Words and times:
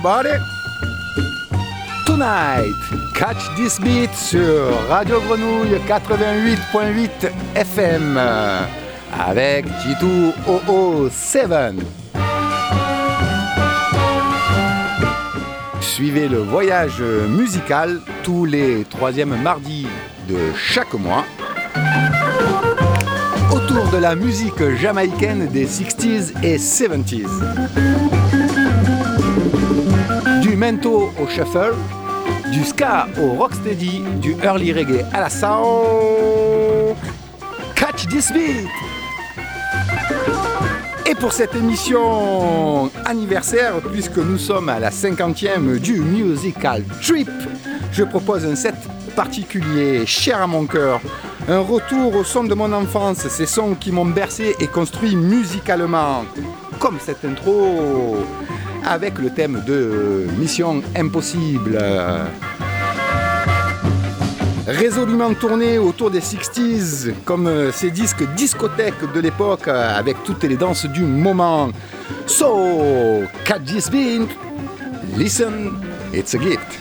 everybody. 0.00 0.42
Tonight, 2.06 2.74
catch 3.14 3.54
this 3.56 3.78
beat 3.78 4.12
sur 4.14 4.72
Radio 4.88 5.20
Grenouille 5.20 5.78
88.8 5.86 7.30
FM 7.54 8.18
avec 9.12 9.66
G2 9.66 10.32
00 11.10 11.82
Suivez 15.80 16.28
le 16.28 16.38
voyage 16.38 17.02
musical 17.02 18.00
tous 18.22 18.46
les 18.46 18.84
troisièmes 18.84 19.36
mardis 19.42 19.86
de 20.28 20.38
chaque 20.56 20.94
mois 20.94 21.24
autour 23.52 23.90
de 23.90 23.98
la 23.98 24.14
musique 24.14 24.76
jamaïcaine 24.80 25.48
des 25.48 25.66
60s 25.66 26.32
et 26.42 26.56
70s. 26.56 28.19
Mento 30.60 31.10
au 31.18 31.26
shuffle, 31.26 31.74
du 32.52 32.62
ska 32.64 33.08
au 33.18 33.32
rocksteady, 33.32 34.02
du 34.20 34.36
early 34.44 34.74
reggae 34.74 35.06
à 35.10 35.20
la 35.20 35.30
soul. 35.30 36.94
Catch 37.74 38.06
this 38.08 38.30
beat! 38.30 38.68
Et 41.06 41.14
pour 41.14 41.32
cette 41.32 41.54
émission 41.54 42.90
anniversaire, 43.06 43.76
puisque 43.90 44.18
nous 44.18 44.36
sommes 44.36 44.68
à 44.68 44.78
la 44.78 44.90
50e 44.90 45.78
du 45.78 45.94
Musical 45.94 46.84
Trip, 47.00 47.30
je 47.90 48.04
propose 48.04 48.44
un 48.44 48.54
set 48.54 48.74
particulier, 49.16 50.04
cher 50.04 50.42
à 50.42 50.46
mon 50.46 50.66
cœur. 50.66 51.00
Un 51.48 51.60
retour 51.60 52.14
au 52.14 52.22
son 52.22 52.44
de 52.44 52.52
mon 52.52 52.70
enfance, 52.74 53.26
ces 53.28 53.46
sons 53.46 53.74
qui 53.80 53.92
m'ont 53.92 54.04
bercé 54.04 54.54
et 54.60 54.66
construit 54.66 55.16
musicalement. 55.16 56.26
Comme 56.78 56.98
cette 57.00 57.24
intro 57.24 58.18
avec 58.84 59.18
le 59.18 59.30
thème 59.30 59.62
de 59.66 60.26
Mission 60.38 60.82
Impossible. 60.96 61.78
Résolument 64.66 65.34
tourné 65.34 65.78
autour 65.78 66.10
des 66.10 66.20
60s, 66.20 67.12
comme 67.24 67.72
ces 67.72 67.90
disques 67.90 68.24
discothèques 68.36 69.12
de 69.12 69.20
l'époque, 69.20 69.66
avec 69.68 70.22
toutes 70.24 70.44
les 70.44 70.56
danses 70.56 70.86
du 70.86 71.02
moment. 71.02 71.70
So, 72.26 73.24
catch 73.44 73.64
this 73.64 73.90
beat, 73.90 74.28
listen, 75.16 75.72
it's 76.12 76.34
a 76.34 76.38
gift. 76.38 76.78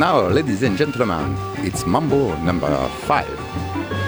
Now, 0.00 0.28
ladies 0.28 0.62
and 0.62 0.78
gentlemen, 0.78 1.36
it's 1.58 1.84
Mambo 1.84 2.34
number 2.36 2.74
five. 3.04 3.99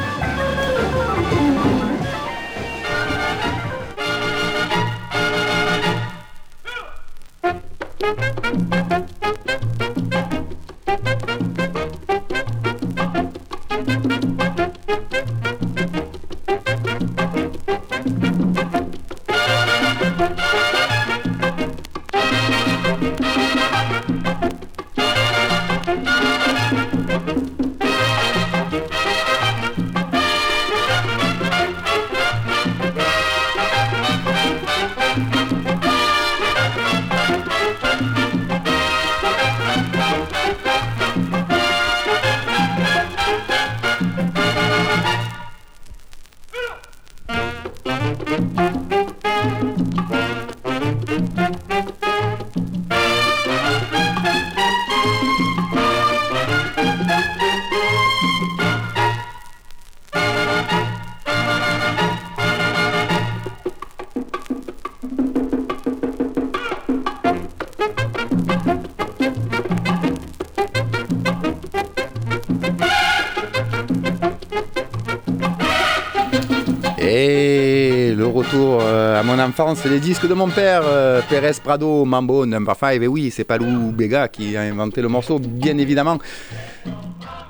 Enfance, 79.62 79.84
les 79.84 80.00
disques 80.00 80.27
de 80.27 80.34
mon 80.34 80.49
père, 80.49 80.83
euh, 80.84 81.21
Pérez 81.28 81.53
Prado, 81.62 82.05
Mambo, 82.05 82.47
Number 82.47 82.75
5. 82.77 83.03
Et 83.03 83.06
oui, 83.06 83.31
c'est 83.31 83.45
pas 83.45 83.59
Lou 83.59 83.93
Bega 83.93 84.28
qui 84.28 84.56
a 84.56 84.62
inventé 84.62 85.00
le 85.00 85.09
morceau, 85.09 85.39
bien 85.39 85.78
évidemment. 85.78 86.19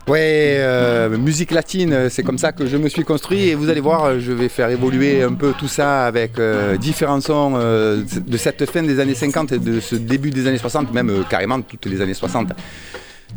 Ouais, 0.08 0.56
euh, 0.58 1.16
musique 1.16 1.52
latine, 1.52 2.10
c'est 2.10 2.24
comme 2.24 2.38
ça 2.38 2.50
que 2.50 2.66
je 2.66 2.76
me 2.76 2.88
suis 2.88 3.04
construit 3.04 3.48
et 3.48 3.54
vous 3.54 3.68
allez 3.68 3.80
voir, 3.80 4.18
je 4.18 4.32
vais 4.32 4.48
faire 4.48 4.68
évoluer 4.68 5.22
un 5.22 5.34
peu 5.34 5.52
tout 5.56 5.68
ça 5.68 6.06
avec 6.06 6.40
euh, 6.40 6.76
différents 6.76 7.20
sons 7.20 7.52
euh, 7.54 8.02
de 8.26 8.36
cette 8.36 8.68
fin 8.68 8.82
des 8.82 8.98
années 8.98 9.14
50 9.14 9.52
et 9.52 9.58
de 9.60 9.78
ce 9.78 9.94
début 9.94 10.30
des 10.30 10.48
années 10.48 10.58
60, 10.58 10.92
même 10.92 11.24
carrément 11.30 11.60
toutes 11.62 11.86
les 11.86 12.00
années 12.00 12.14
60. 12.14 12.48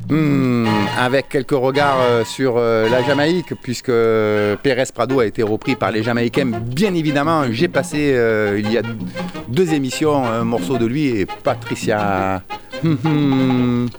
Hmm, 0.09 0.67
avec 0.99 1.29
quelques 1.29 1.51
regards 1.51 1.99
euh, 1.99 2.23
sur 2.23 2.55
euh, 2.57 2.87
la 2.89 3.01
Jamaïque, 3.01 3.53
puisque 3.61 3.91
Pérez 4.61 4.85
Prado 4.93 5.19
a 5.19 5.25
été 5.25 5.41
repris 5.41 5.75
par 5.75 5.91
les 5.91 6.03
Jamaïcains. 6.03 6.51
Bien 6.61 6.93
évidemment, 6.93 7.45
j'ai 7.49 7.67
passé 7.67 8.13
euh, 8.13 8.59
il 8.59 8.71
y 8.71 8.77
a 8.77 8.83
deux 9.47 9.73
émissions 9.73 10.23
un 10.23 10.43
morceau 10.43 10.77
de 10.77 10.85
lui 10.85 11.07
et 11.07 11.25
Patricia. 11.25 12.43
Hum, 12.83 12.97
hum. 13.03 13.89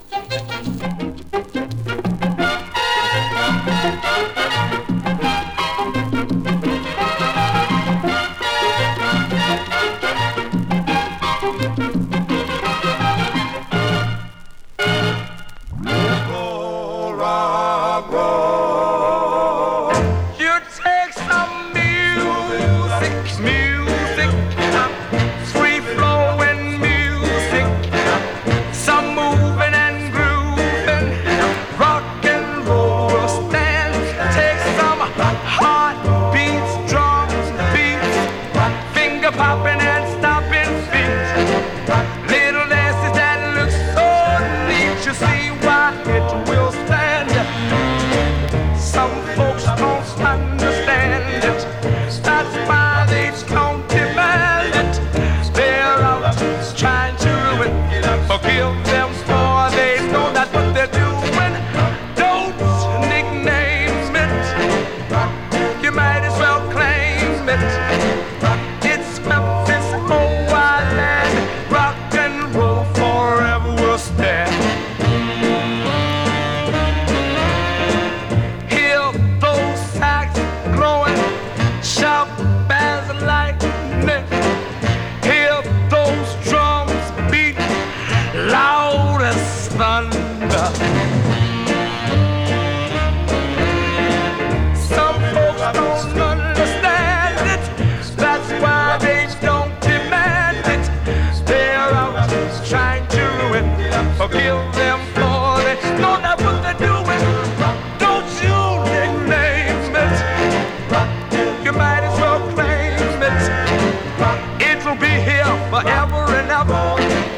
Forever 115.69 116.23
and 116.39 116.49
ever. 116.49 116.83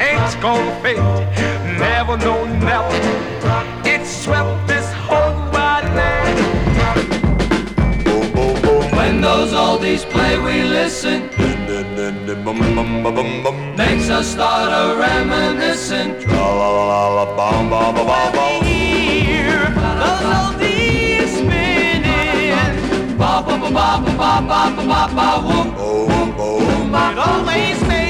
Ain't 0.00 0.40
gonna 0.40 0.82
fade, 0.82 0.98
never, 1.78 2.16
no, 2.16 2.44
never. 2.44 2.94
It 3.84 4.06
swept 4.06 4.66
this 4.68 4.86
whole 5.06 5.36
wide 5.52 5.88
land. 5.98 6.38
When 8.96 9.20
those 9.20 9.52
oldies 9.52 10.04
play, 10.10 10.38
we 10.38 10.62
listen. 10.62 11.28
Makes 13.76 14.08
us 14.10 14.26
start 14.32 14.70
a 14.72 14.96
reminiscent. 14.98 16.22
Hear 18.62 19.60
those 20.02 20.24
oldies 20.38 21.30
spinning. 21.38 23.16
Ba 23.18 23.42
ba 23.46 23.54
ba 23.58 23.70
ba 23.70 23.88
ba 24.08 24.32
ba 24.48 24.62
ba 24.76 25.00
ba 25.16 25.30
ba. 25.42 25.58
It 27.12 27.18
always 27.18 27.78
makes 27.88 28.09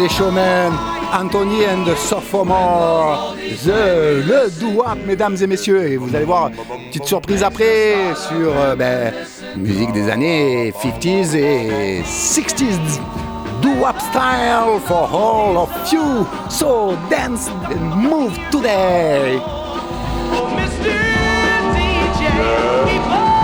les 0.00 0.08
showmen, 0.08 0.72
Anthony 1.12 1.64
and 1.66 1.84
the 1.84 1.94
Sophomore, 1.94 3.36
The, 3.64 4.22
le 4.26 4.48
doo-wop, 4.58 4.98
mesdames 5.06 5.36
et 5.40 5.46
messieurs. 5.46 5.92
Et 5.92 5.96
vous 5.96 6.14
allez 6.14 6.24
voir, 6.24 6.50
petite 6.88 7.04
surprise 7.04 7.42
après 7.42 8.14
sur 8.14 8.56
euh, 8.56 8.74
ben, 8.76 9.12
musique 9.56 9.92
des 9.92 10.08
années 10.08 10.72
50s 10.72 11.36
et 11.36 12.02
60s. 12.02 12.78
Doo-wop 13.60 13.96
style 14.00 14.80
for 14.86 15.10
all 15.12 15.58
of 15.58 15.92
you. 15.92 16.26
So 16.48 16.96
dance 17.10 17.48
and 17.70 17.96
move 17.96 18.32
today. 18.50 19.38
Oh, 20.32 20.48
Mr. 20.56 20.94
DJ, 21.76 22.20
we 22.86 22.98
all. 23.12 23.40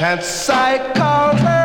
Chance. 0.00 0.48
I 0.48 0.78
call 0.94 1.36
her. 1.36 1.59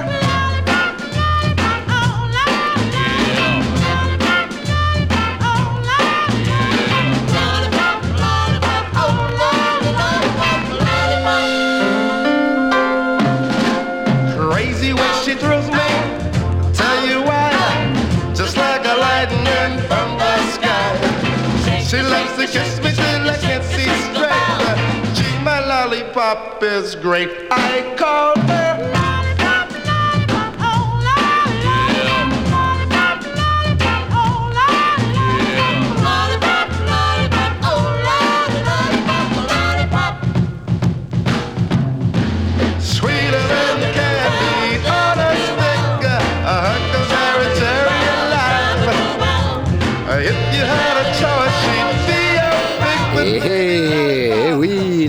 Lollipop 26.36 26.64
is 26.64 26.96
great. 26.96 27.30
I 27.52 27.96
call 27.98 28.36
her. 28.40 28.92
Lollipop, 28.94 30.16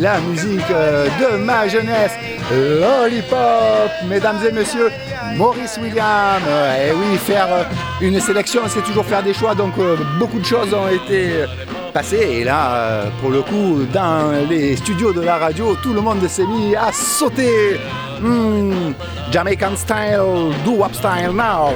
la 0.07 0.21
musique 0.21 0.71
euh, 0.71 1.09
de 1.21 1.37
ma 1.39 1.67
jeunesse, 1.67 2.13
Lollipop, 2.53 3.91
mesdames 4.09 4.39
et 4.49 4.53
messieurs, 4.53 4.91
Maurice 5.35 5.81
William. 5.83 6.43
Et 6.81 6.93
oui, 6.93 7.17
faire 7.17 7.49
euh, 7.51 7.65
une 8.01 8.21
sélection, 8.21 8.61
c'est 8.69 8.83
toujours 8.83 9.05
faire 9.05 9.25
des 9.25 9.35
choix, 9.35 9.57
donc 9.57 9.75
euh, 9.79 9.97
beaucoup 10.21 10.39
de 10.39 10.45
choses 10.45 10.73
ont 10.73 10.87
été 10.87 11.23
euh, 11.33 11.47
passées. 11.93 12.29
Et 12.39 12.45
là, 12.45 12.61
euh, 12.75 13.05
pour 13.21 13.31
le 13.31 13.43
coup, 13.43 13.85
dans 13.93 14.47
les 14.49 14.77
studios 14.77 15.13
de 15.13 15.23
la 15.23 15.39
radio, 15.39 15.77
tout 15.83 15.93
le 15.93 16.01
monde 16.01 16.25
s'est 16.29 16.47
mis 16.47 16.77
à 16.77 16.93
sauter. 16.93 17.81
Hmm, 18.21 18.93
Jamaican 19.33 19.75
style, 19.75 20.53
doo-wop 20.65 20.95
style 20.95 21.33
now. 21.35 21.75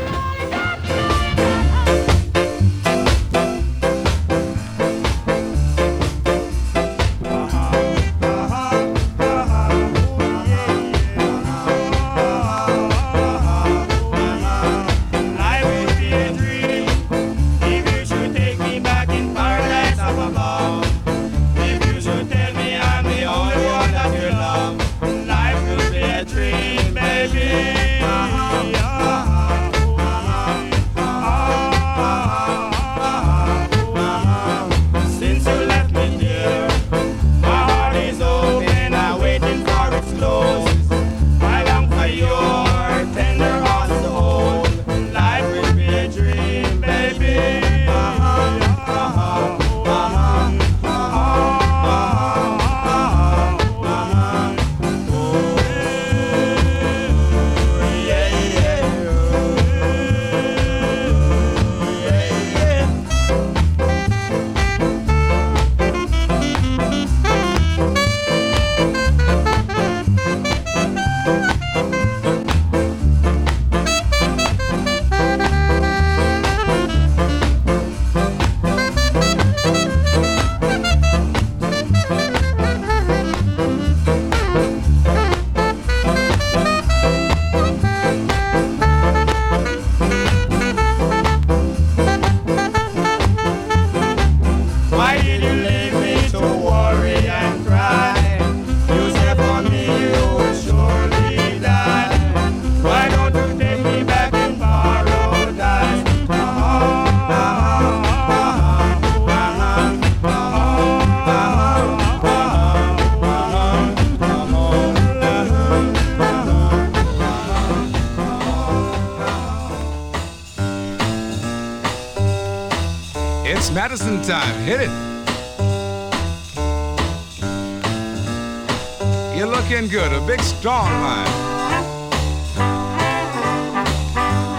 Strong 130.61 130.93
line. 131.01 131.33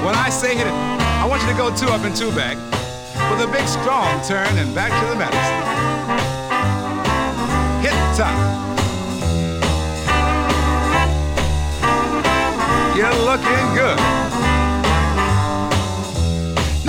When 0.04 0.16
I 0.16 0.30
say 0.32 0.56
hit 0.56 0.66
it, 0.66 0.74
I 0.74 1.28
want 1.30 1.44
you 1.44 1.50
to 1.50 1.54
go 1.54 1.70
two 1.76 1.94
up 1.94 2.02
and 2.02 2.16
two 2.16 2.32
back 2.32 2.58
with 3.30 3.48
a 3.48 3.52
big, 3.52 3.68
strong 3.68 4.20
turn 4.26 4.50
and 4.58 4.74
back 4.74 4.90
to 4.90 5.06
the 5.06 5.16
Madison. 5.16 5.62
Hit 7.86 7.94
top. 8.18 8.34
You're 12.98 13.14
looking 13.22 13.66
good. 13.78 14.00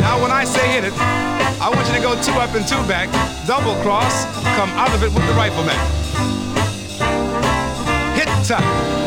Now, 0.01 0.23
when 0.23 0.31
I 0.31 0.45
say 0.47 0.67
hit 0.73 0.85
it, 0.85 0.95
I 1.61 1.69
want 1.69 1.87
you 1.87 1.95
to 1.97 2.01
go 2.01 2.15
two 2.23 2.33
up 2.41 2.55
and 2.55 2.67
two 2.67 2.81
back, 2.89 3.13
double 3.47 3.75
cross, 3.83 4.25
come 4.57 4.71
out 4.71 4.95
of 4.95 5.03
it 5.03 5.13
with 5.13 5.27
the 5.27 5.35
rifleman. 5.35 5.77
Hit 8.17 8.29
top. 8.47 9.02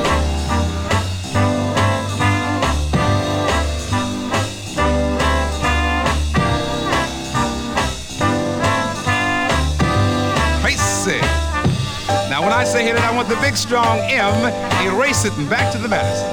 I 12.66 12.68
say 12.68 12.84
hit 12.84 12.96
it, 12.96 13.02
I 13.04 13.16
want 13.16 13.30
the 13.30 13.36
big 13.44 13.56
strong 13.56 14.00
M, 14.10 14.52
erase 14.88 15.24
it 15.24 15.38
and 15.38 15.48
back 15.48 15.72
to 15.74 15.78
the 15.78 15.88
Madison. 15.88 16.26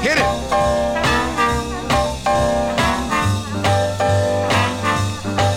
Hit 0.00 0.16
it. 0.16 0.24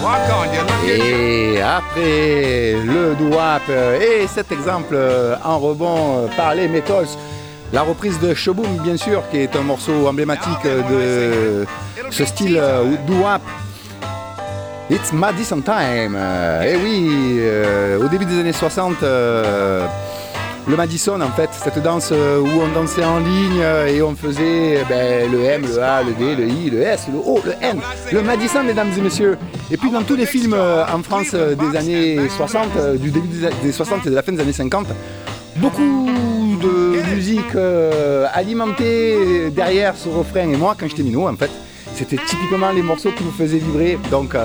Walk 0.03 0.29
on, 0.35 0.47
looking 0.51 0.97
good. 0.97 0.99
Et 0.99 1.61
après 1.61 2.73
le 2.83 3.15
doo-wop 3.15 3.61
euh, 3.69 4.01
et 4.01 4.27
cet 4.27 4.51
exemple 4.51 4.95
euh, 4.95 5.38
en 5.45 5.57
rebond 5.57 6.25
euh, 6.25 6.27
par 6.35 6.55
les 6.55 6.67
Metals, 6.67 7.07
la 7.71 7.83
reprise 7.83 8.19
de 8.19 8.33
Shoboom 8.33 8.79
bien 8.83 8.97
sûr, 8.97 9.23
qui 9.31 9.38
est 9.38 9.55
un 9.55 9.63
morceau 9.63 10.09
emblématique 10.09 10.65
de 10.65 11.65
ce 12.09 12.25
style 12.25 12.61
doo-wop. 13.07 13.41
It's 14.91 15.13
Madison 15.13 15.61
Time. 15.61 16.17
Et 16.65 16.75
oui, 16.75 17.38
euh, 17.41 17.88
début 18.09 18.25
des 18.25 18.39
années 18.39 18.53
60, 18.53 19.03
euh, 19.03 19.85
le 20.67 20.75
Madison 20.75 21.21
en 21.21 21.29
fait, 21.29 21.49
cette 21.51 21.81
danse 21.81 22.09
euh, 22.11 22.39
où 22.39 22.47
on 22.47 22.67
dansait 22.73 23.05
en 23.05 23.19
ligne 23.19 23.61
euh, 23.61 23.87
et 23.87 24.01
on 24.01 24.15
faisait 24.15 24.79
eh 24.81 24.85
ben, 24.89 25.31
le 25.31 25.43
M, 25.43 25.61
le 25.61 25.81
A, 25.81 26.01
le 26.01 26.13
D, 26.13 26.35
le 26.35 26.47
I, 26.47 26.69
le 26.71 26.81
S, 26.81 27.07
le 27.11 27.19
O, 27.19 27.39
le 27.45 27.53
N. 27.61 27.79
Le 28.11 28.21
Madison, 28.23 28.63
mesdames 28.63 28.89
et 28.97 29.01
messieurs. 29.01 29.37
Et 29.69 29.77
puis 29.77 29.91
dans 29.91 30.01
tous 30.01 30.15
les 30.15 30.25
films 30.25 30.55
en 30.55 31.03
France 31.03 31.33
des 31.33 31.77
années 31.77 32.29
60, 32.29 32.67
euh, 32.77 32.97
du 32.97 33.11
début 33.11 33.27
des, 33.27 33.49
des 33.61 33.71
60 33.71 34.07
et 34.07 34.09
de 34.09 34.15
la 34.15 34.23
fin 34.23 34.31
des 34.31 34.41
années 34.41 34.53
50, 34.53 34.87
beaucoup 35.57 36.09
de 36.61 37.13
musique 37.13 37.55
alimentée 38.33 39.51
derrière 39.51 39.95
ce 39.95 40.09
refrain. 40.09 40.49
Et 40.49 40.57
moi, 40.57 40.75
quand 40.77 40.87
j'étais 40.87 41.03
minot, 41.03 41.27
en 41.27 41.35
fait, 41.35 41.51
c'était 41.93 42.17
typiquement 42.17 42.71
les 42.71 42.81
morceaux 42.81 43.11
qui 43.11 43.23
me 43.23 43.31
faisaient 43.31 43.59
vibrer. 43.59 43.99
Donc, 44.09 44.35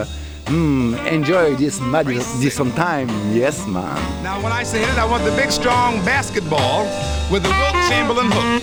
hmm, 0.46 0.94
enjoy 1.06 1.54
this 1.56 1.80
Madison 1.80 2.70
time, 2.72 3.08
yes 3.32 3.66
man. 3.66 4.22
Now, 4.22 4.42
when 4.42 4.52
I 4.52 4.62
say 4.62 4.80
hit 4.80 4.88
it, 4.88 4.98
I 4.98 5.04
want 5.04 5.24
the 5.24 5.30
big, 5.32 5.50
strong 5.50 6.04
basketball 6.04 6.84
with 7.30 7.42
the 7.42 7.50
Wilt 7.50 7.74
Chamberlain 7.88 8.30
hook. 8.30 8.62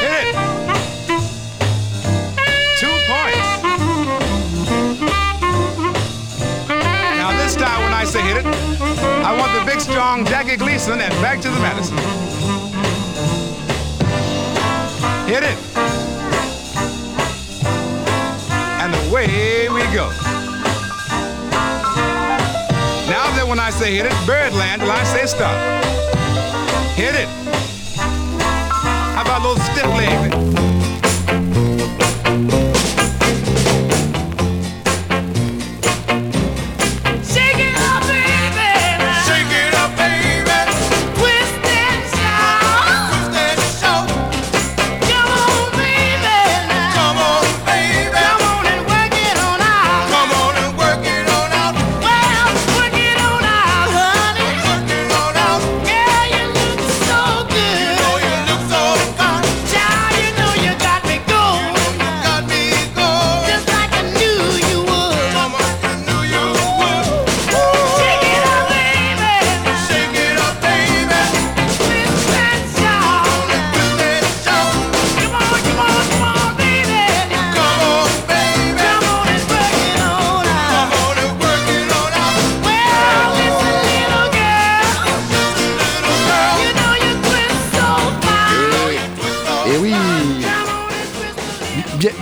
Hit 0.00 0.12
it. 0.20 0.34
Two 2.78 2.96
points. 3.06 3.48
Now, 7.16 7.30
this 7.36 7.54
time, 7.56 7.82
when 7.82 7.92
I 7.92 8.04
say 8.04 8.22
hit 8.22 8.36
it, 8.38 8.46
I 8.46 9.36
want 9.38 9.52
the 9.58 9.64
big, 9.70 9.80
strong 9.80 10.24
Jackie 10.24 10.56
Gleason 10.56 11.00
and 11.00 11.12
back 11.22 11.40
to 11.40 11.48
the 11.48 11.60
Madison. 11.60 11.98
Hit 15.28 15.42
it. 15.42 15.97
Away 19.08 19.68
we 19.70 19.80
go. 19.94 20.10
Now 23.08 23.24
that 23.36 23.46
when 23.48 23.58
I 23.58 23.70
say 23.70 23.94
hit 23.94 24.06
it, 24.06 24.12
Birdland, 24.26 24.82
till 24.82 24.90
I 24.90 25.02
say 25.04 25.26
stop. 25.26 25.56
Hit 26.94 27.14
it. 27.14 27.28
How 29.14 29.22
about 29.22 29.42
those 29.42 29.62
stiff 29.64 29.86
legs? 29.86 30.27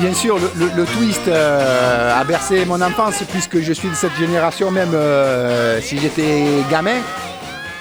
Bien, 0.06 0.14
sûr, 0.14 0.38
le, 0.38 0.84
twist 0.84 1.26
euh, 1.26 2.20
a 2.20 2.22
bercé 2.22 2.64
mon 2.64 2.80
enfance 2.80 3.24
puisque 3.28 3.60
je 3.60 3.72
suis 3.72 3.88
de 3.88 3.94
cette 3.94 4.16
génération 4.16 4.70
même 4.70 4.94
euh, 4.94 5.80
si 5.80 5.98
j'étais 5.98 6.44
gamin. 6.70 6.98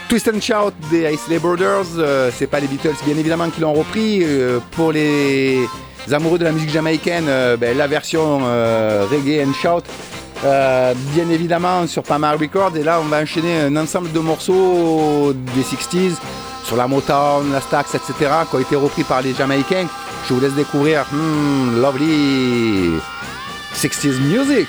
Twist 0.10 0.28
and 0.34 0.42
Shout 0.42 0.74
des 0.90 1.14
Isley 1.14 1.38
Brothers, 1.38 1.86
euh, 1.98 2.32
c'est 2.36 2.48
pas 2.48 2.60
les 2.60 2.68
Beatles 2.68 2.96
bien 3.06 3.16
évidemment 3.16 3.50
qui 3.50 3.62
l'ont 3.62 3.74
repris. 3.74 4.24
euh, 4.24 4.60
pour 4.72 4.92
les 4.92 5.68
amoureux 6.12 6.40
de 6.40 6.46
la 6.46 6.52
musique 6.52 6.72
jamaïcaine, 6.72 7.26
ben, 7.60 7.78
la 7.78 7.88
version 7.88 8.40
Reggae 9.12 9.44
and 9.46 9.54
Shout, 9.54 9.84
bien 11.14 11.30
évidemment 11.30 11.86
sur 11.86 12.02
Pamar 12.02 12.40
Records. 12.40 12.76
Et 12.76 12.84
là, 12.84 13.00
on 13.02 13.08
va 13.08 13.22
enchaîner 13.22 13.62
un 13.62 13.76
ensemble 13.76 14.12
de 14.12 14.20
morceaux 14.20 15.34
des 15.34 15.62
60s 15.62 16.16
sur 16.64 16.76
la 16.76 16.88
Motown, 16.88 17.52
la 17.52 17.62
Stax, 17.62 17.96
etc., 17.96 18.32
qui 18.50 18.56
ont 18.56 18.60
été 18.60 18.76
repris 18.76 19.04
par 19.04 19.22
les 19.22 19.34
Jamaïcains. 19.34 19.88
Je 20.28 20.34
vous 20.34 20.40
laisse 20.40 20.54
découvrir 20.54 21.06
hmm, 21.12 21.82
Lovely 21.82 23.00
60s 23.76 24.20
Music. 24.22 24.68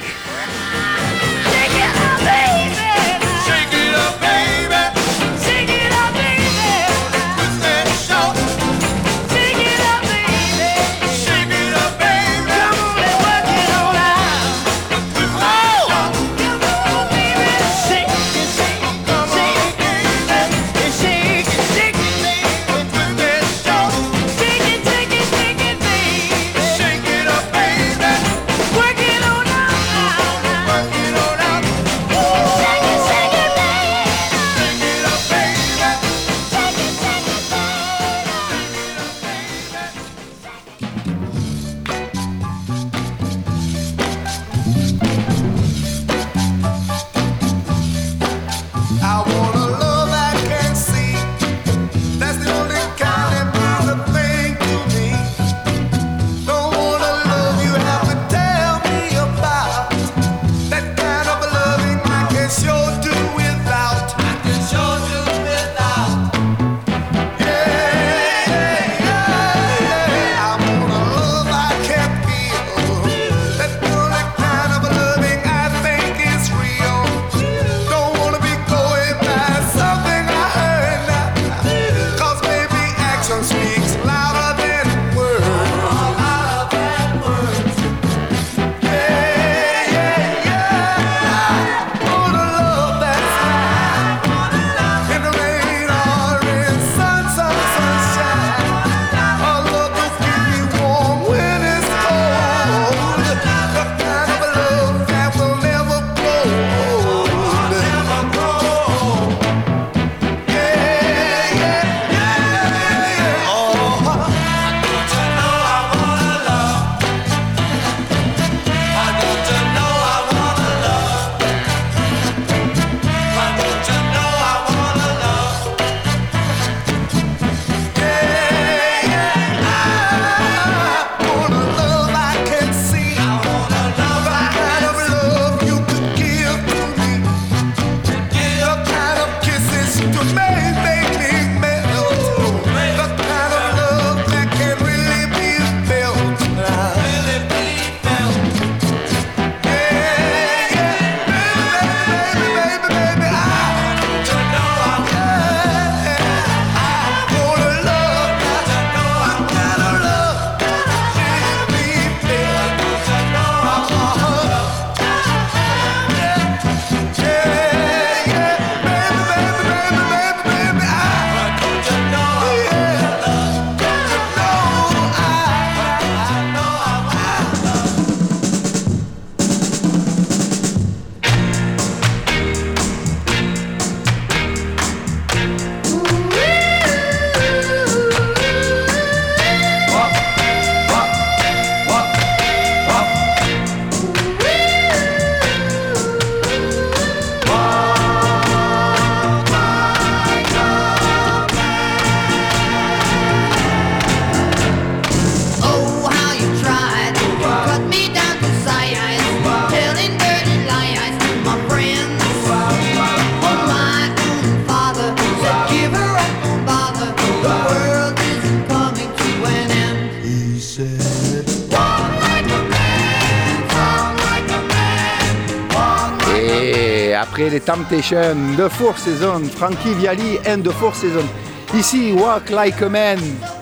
Temptations, 227.67 228.57
The 228.57 228.69
Four 228.69 228.97
Seasons, 228.97 229.51
Frankie 229.51 229.93
Viali 229.95 230.39
and 230.47 230.63
The 230.63 230.71
Four 230.71 230.95
Seasons. 230.95 231.29
Ici, 231.75 232.13
Walk 232.13 232.51
Like 232.51 232.81
a 232.81 232.89
Man. 232.89 233.19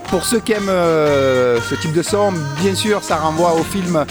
Pour 0.09 0.25
ceux 0.25 0.41
qui 0.41 0.53
aiment 0.53 0.69
euh, 0.69 1.59
ce 1.63 1.75
type 1.75 1.95
de 1.95 2.03
son, 2.03 2.33
bien 2.61 2.75
sûr, 2.75 3.03
ça 3.03 3.17
renvoie 3.17 3.55
au 3.55 3.63
film 3.63 4.05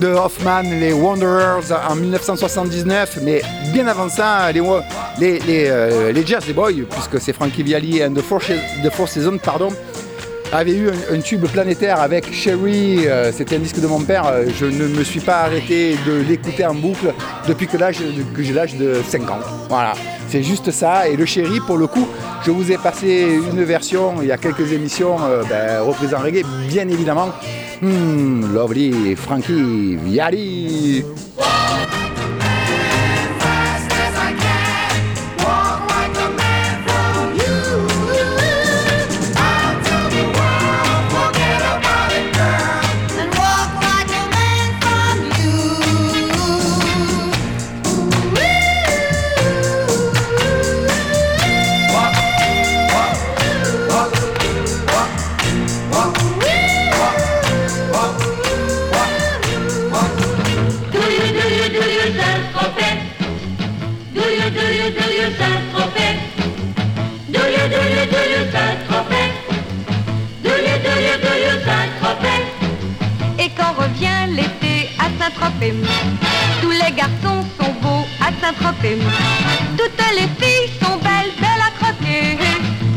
de 0.00 0.08
Hoffman, 0.08 0.62
les 0.62 0.92
Wanderers 0.92 1.70
en 1.88 1.94
1979, 1.94 3.18
mais 3.22 3.42
bien 3.72 3.86
avant 3.86 4.08
ça, 4.08 4.50
les, 4.50 4.60
les, 5.18 5.38
les, 5.38 5.68
euh, 5.68 6.26
Jersey 6.26 6.52
Boys, 6.52 6.72
puisque 6.90 7.20
c'est 7.20 7.32
Frankie 7.32 7.62
Viali 7.62 8.02
and 8.04 8.14
the 8.14 8.22
Four, 8.22 8.40
the 8.40 9.38
pardon, 9.38 9.68
avait 10.52 10.74
eu 10.74 10.90
un, 11.10 11.20
tube 11.20 11.46
planétaire 11.46 12.00
avec 12.00 12.32
Sherry, 12.32 13.06
euh, 13.06 13.32
c'était 13.32 13.56
un 13.56 13.60
disque 13.60 13.80
de 13.80 13.86
mon 13.86 14.00
père, 14.00 14.26
euh, 14.26 14.46
je 14.58 14.66
ne 14.66 14.88
me 14.88 15.04
suis 15.04 15.20
pas 15.20 15.42
arrêté 15.42 15.96
de 16.06 16.20
l'écouter 16.28 16.66
en 16.66 16.74
boucle 16.74 17.12
depuis 17.46 17.66
que 17.66 17.78
j'ai 18.42 18.52
l'âge 18.52 18.76
de 18.76 18.96
5 19.06 19.30
ans. 19.30 19.38
Voilà, 19.68 19.92
c'est 20.28 20.42
juste 20.42 20.70
ça. 20.70 21.08
Et 21.08 21.16
le 21.16 21.24
Sherry, 21.24 21.60
pour 21.60 21.76
le 21.76 21.86
coup, 21.86 22.06
je 22.44 22.50
vous 22.50 22.72
ai 22.72 22.78
passé 22.78 23.38
une 23.52 23.62
version 23.62 24.22
il 24.22 24.28
y 24.28 24.32
a 24.32 24.38
quelques 24.38 24.72
émissions, 24.72 25.16
euh, 25.24 25.42
ben, 25.48 25.82
reprise 25.82 26.14
en 26.14 26.18
reggae, 26.18 26.44
bien 26.68 26.88
évidemment. 26.88 27.28
Hmm, 27.80 28.52
lovely 28.52 29.14
Frankie 29.16 29.96
Viali. 29.96 31.04
Toutes 78.62 80.04
les 80.14 80.28
filles 80.38 80.70
sont 80.82 80.96
belles, 80.98 81.32
belles 81.38 81.64
à 81.66 81.70
croquer. 81.78 82.38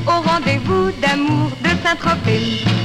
Au 0.05 0.21
rendez-vous 0.21 0.91
d'amour 1.01 1.51
de 1.61 1.69
Saint-Tropez. 1.83 2.82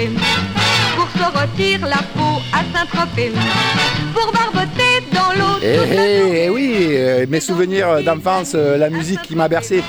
Saint-Tropez. 0.00 0.10
Pour 0.96 1.08
se 1.10 1.38
rôtir 1.38 1.86
la 1.86 1.96
peau 1.96 2.40
à 2.52 2.62
Saint-Tropez. 2.72 3.32
Pour 4.14 4.32
barboter 4.32 5.04
dans 5.12 5.32
l'eau 5.38 5.58
Eh, 5.62 5.76
eh, 5.92 6.44
eh 6.44 6.50
oui, 6.50 6.88
euh, 6.90 7.26
mes 7.28 7.40
souvenirs 7.40 8.02
d'enfance, 8.02 8.52
euh, 8.54 8.76
la 8.76 8.90
musique 8.90 9.22
qui 9.22 9.36
m'a 9.36 9.48
bercé. 9.48 9.82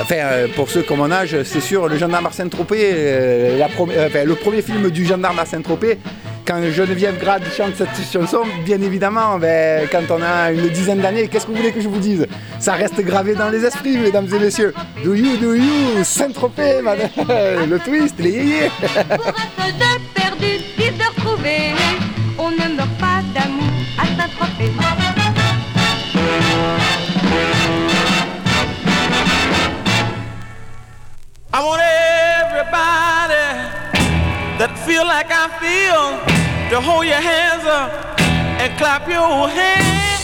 Enfin, 0.00 0.16
euh, 0.16 0.46
pour 0.54 0.70
ceux 0.70 0.82
comme 0.82 0.98
mon 0.98 1.10
âge, 1.10 1.42
c'est 1.44 1.60
sûr, 1.60 1.88
le 1.88 1.96
gendarme 1.96 2.26
Arsène 2.26 2.50
Tropez, 2.50 2.90
euh, 2.92 3.62
enfin, 3.64 4.24
le 4.24 4.34
premier 4.34 4.60
film 4.60 4.90
du 4.90 5.06
gendarme 5.06 5.38
Arsène 5.38 5.62
Tropez, 5.62 5.98
quand 6.46 6.62
Geneviève 6.70 7.18
Grade 7.18 7.42
chante 7.56 7.74
cette 7.76 7.88
chanson, 8.10 8.42
bien 8.64 8.80
évidemment, 8.80 9.38
ben, 9.38 9.88
quand 9.90 10.04
on 10.10 10.22
a 10.22 10.52
une 10.52 10.68
dizaine 10.68 11.00
d'années, 11.00 11.26
qu'est-ce 11.28 11.44
que 11.44 11.50
vous 11.50 11.56
voulez 11.56 11.72
que 11.72 11.80
je 11.80 11.88
vous 11.88 11.98
dise? 11.98 12.26
Ça 12.60 12.74
reste 12.74 13.00
gravé 13.00 13.34
dans 13.34 13.50
les 13.50 13.64
esprits, 13.64 13.98
mesdames 13.98 14.28
et 14.32 14.38
messieurs. 14.38 14.72
Do 15.04 15.14
you, 15.14 15.36
do 15.38 15.54
you, 15.54 16.04
Saint-Tropez, 16.04 16.82
madame, 16.82 17.10
le 17.68 17.78
twist, 17.80 18.14
les 18.20 18.30
yéyés. 18.30 18.70
Pour 18.78 19.26
un 19.26 19.62
seul 19.62 19.72
de 19.74 20.14
perdu, 20.14 20.62
dix 20.78 20.90
de 20.96 21.04
retrouvé 21.16 21.72
On 22.38 22.50
ne 22.50 22.76
meurt 22.76 22.98
pas 22.98 23.22
d'amour 23.34 23.66
à 23.98 24.06
Saint-Tropez. 24.06 24.72
I 31.52 31.60
want 31.60 31.80
everybody 31.80 33.34
that 34.58 34.78
feel 34.84 35.06
like 35.06 35.28
I 35.30 35.48
feel 35.58 36.35
to 36.70 36.80
hold 36.80 37.06
your 37.06 37.14
hands 37.14 37.64
up 37.64 38.20
and 38.20 38.76
clap 38.76 39.08
your 39.08 39.48
hands. 39.48 40.15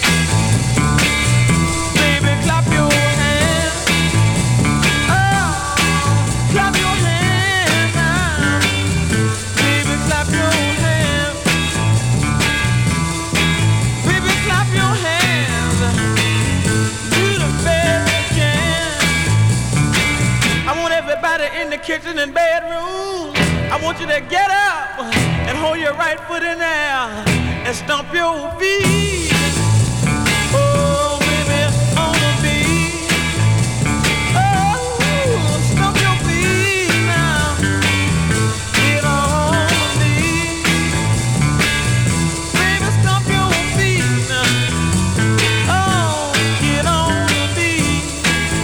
Your 26.33 26.41
right 26.41 26.41
foot 26.41 26.43
in 26.43 26.59
there 26.59 27.25
and 27.67 27.77
stomp 27.77 28.13
your 28.15 28.51
feet. 28.59 29.33
Oh, 30.55 31.19
baby, 31.21 31.65
on 31.97 32.13
the 32.13 32.33
beat. 32.43 33.11
Oh, 34.35 35.61
stomp 35.73 35.97
your 36.01 36.17
feet 36.27 36.89
now. 37.07 37.57
Get 38.75 39.05
on 39.05 39.69
the 39.99 40.13
beat. 40.21 40.65
Baby, 42.55 42.89
stomp 43.01 43.27
your 43.29 43.53
feet 43.77 44.05
now. 44.29 44.51
Oh, 45.69 46.33
get 46.61 46.87
on 46.87 47.27
the 47.27 47.45
beat. 47.57 48.05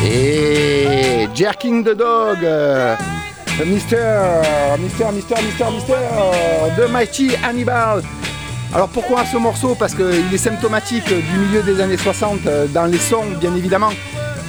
Et 0.02 1.28
Jerking 1.34 1.82
the 1.84 1.94
Dog, 1.94 2.44
euh, 2.44 2.96
Mister, 3.64 4.40
Mister, 4.78 5.06
Mister, 5.12 5.34
Mister, 5.42 5.64
Mister, 5.72 5.94
de 6.78 6.86
Mighty 6.86 7.30
Hannibal. 7.42 8.02
Alors 8.74 8.88
pourquoi 8.88 9.24
ce 9.24 9.36
morceau? 9.36 9.74
Parce 9.74 9.94
qu'il 9.94 10.32
est 10.32 10.38
symptomatique 10.38 11.06
du 11.08 11.38
milieu 11.38 11.62
des 11.62 11.80
années 11.80 11.96
60 11.96 12.46
euh, 12.46 12.66
dans 12.66 12.84
les 12.84 12.98
sons, 12.98 13.24
bien 13.40 13.54
évidemment. 13.54 13.90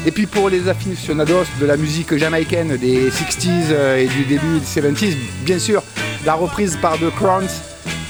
Et 0.05 0.11
puis 0.11 0.25
pour 0.27 0.49
les 0.49 0.67
aficionados 0.67 1.45
de 1.59 1.65
la 1.65 1.77
musique 1.77 2.15
jamaïcaine 2.17 2.77
des 2.77 3.09
60s 3.09 3.49
euh, 3.71 3.97
et 3.97 4.07
du 4.07 4.25
début 4.25 4.59
des 4.59 4.65
70s, 4.65 5.15
bien 5.41 5.59
sûr, 5.59 5.81
la 6.25 6.33
reprise 6.33 6.77
par 6.81 6.93
The 6.97 7.09
Crowns 7.15 7.49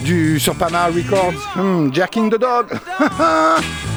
du, 0.02 0.40
sur 0.40 0.56
Pama 0.56 0.88
Records, 0.88 1.34
Hmm, 1.56 1.94
Jerking 1.94 2.30
the 2.30 2.40
Dog. 2.40 2.68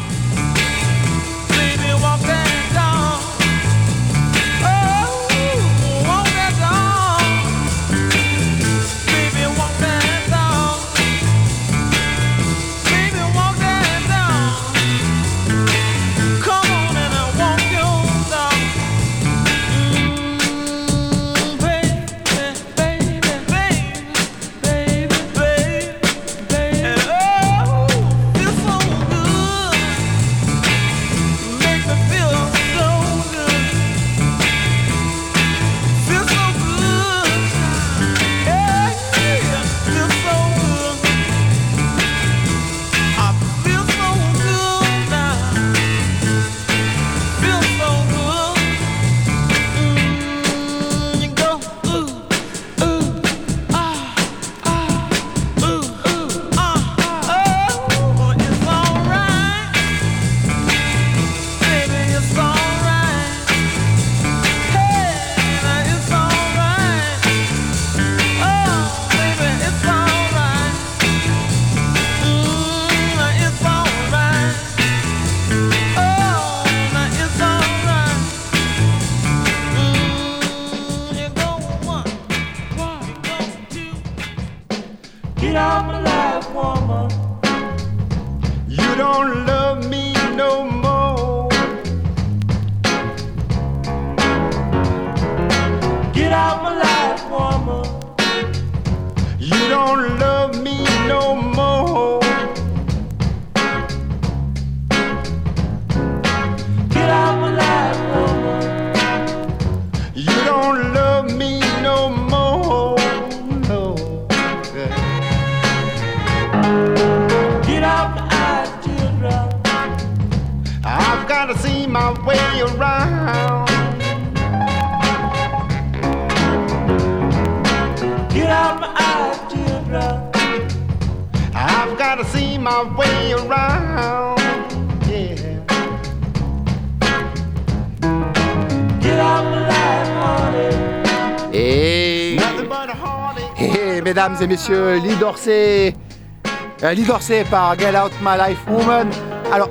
Messieurs, 144.47 144.97
Lee 144.97 145.13
euh, 145.13 147.05
Dorsey 147.07 147.45
par 147.51 147.79
Get 147.79 147.97
Out 147.97 148.13
My 148.23 148.37
Life 148.49 148.59
Woman. 148.69 149.09
Alors, 149.53 149.71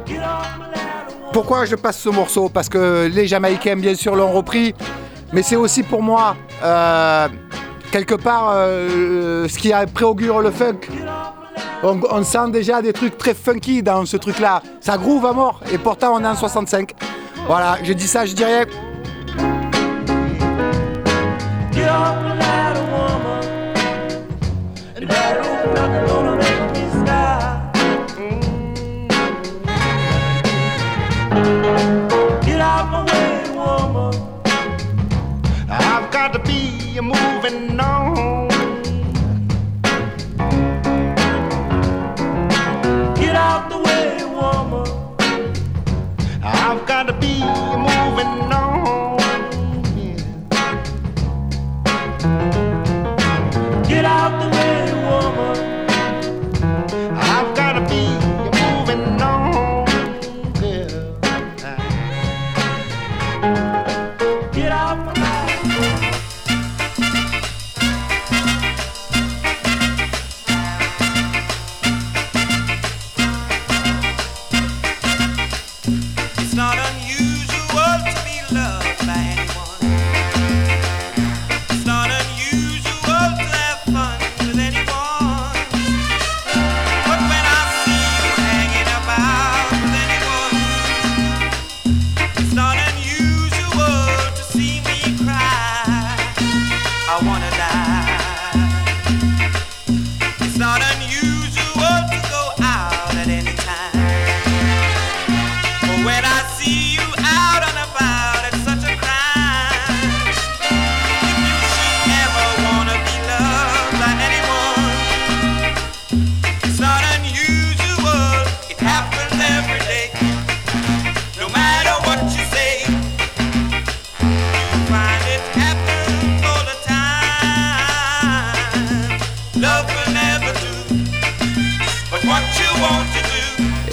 pourquoi 1.34 1.65
je 1.65 1.75
passe 1.75 1.99
ce 1.99 2.10
morceau? 2.10 2.47
Parce 2.47 2.69
que 2.69 3.10
les 3.12 3.27
Jamaïcains, 3.27 3.75
bien 3.75 3.95
sûr, 3.95 4.15
l'ont 4.15 4.31
repris, 4.31 4.73
mais 5.34 5.41
c'est 5.41 5.57
aussi 5.57 5.84
pour 5.84 6.01
moi, 6.01 6.36
euh, 6.63 7.27
quelque 7.91 8.15
part, 8.15 8.51
euh, 8.53 9.47
ce 9.47 9.57
qui 9.57 9.73
préaugure 9.93 10.41
le 10.41 10.51
funk. 10.51 10.79
On, 11.84 11.99
on 12.10 12.23
sent 12.23 12.51
déjà 12.51 12.81
des 12.81 12.93
trucs 12.93 13.17
très 13.17 13.34
funky 13.34 13.84
dans 13.84 14.05
ce 14.05 14.15
truc-là. 14.15 14.62
Ça 14.79 14.97
groove 14.97 15.25
à 15.25 15.34
mort, 15.34 15.62
et 15.71 15.77
pourtant 15.77 16.13
on 16.13 16.23
est 16.23 16.27
en 16.27 16.36
65. 16.36 16.93
Voilà, 17.47 17.77
je 17.84 17.91
dis 17.91 18.07
ça, 18.07 18.25
je 18.25 18.34
dis 18.34 18.45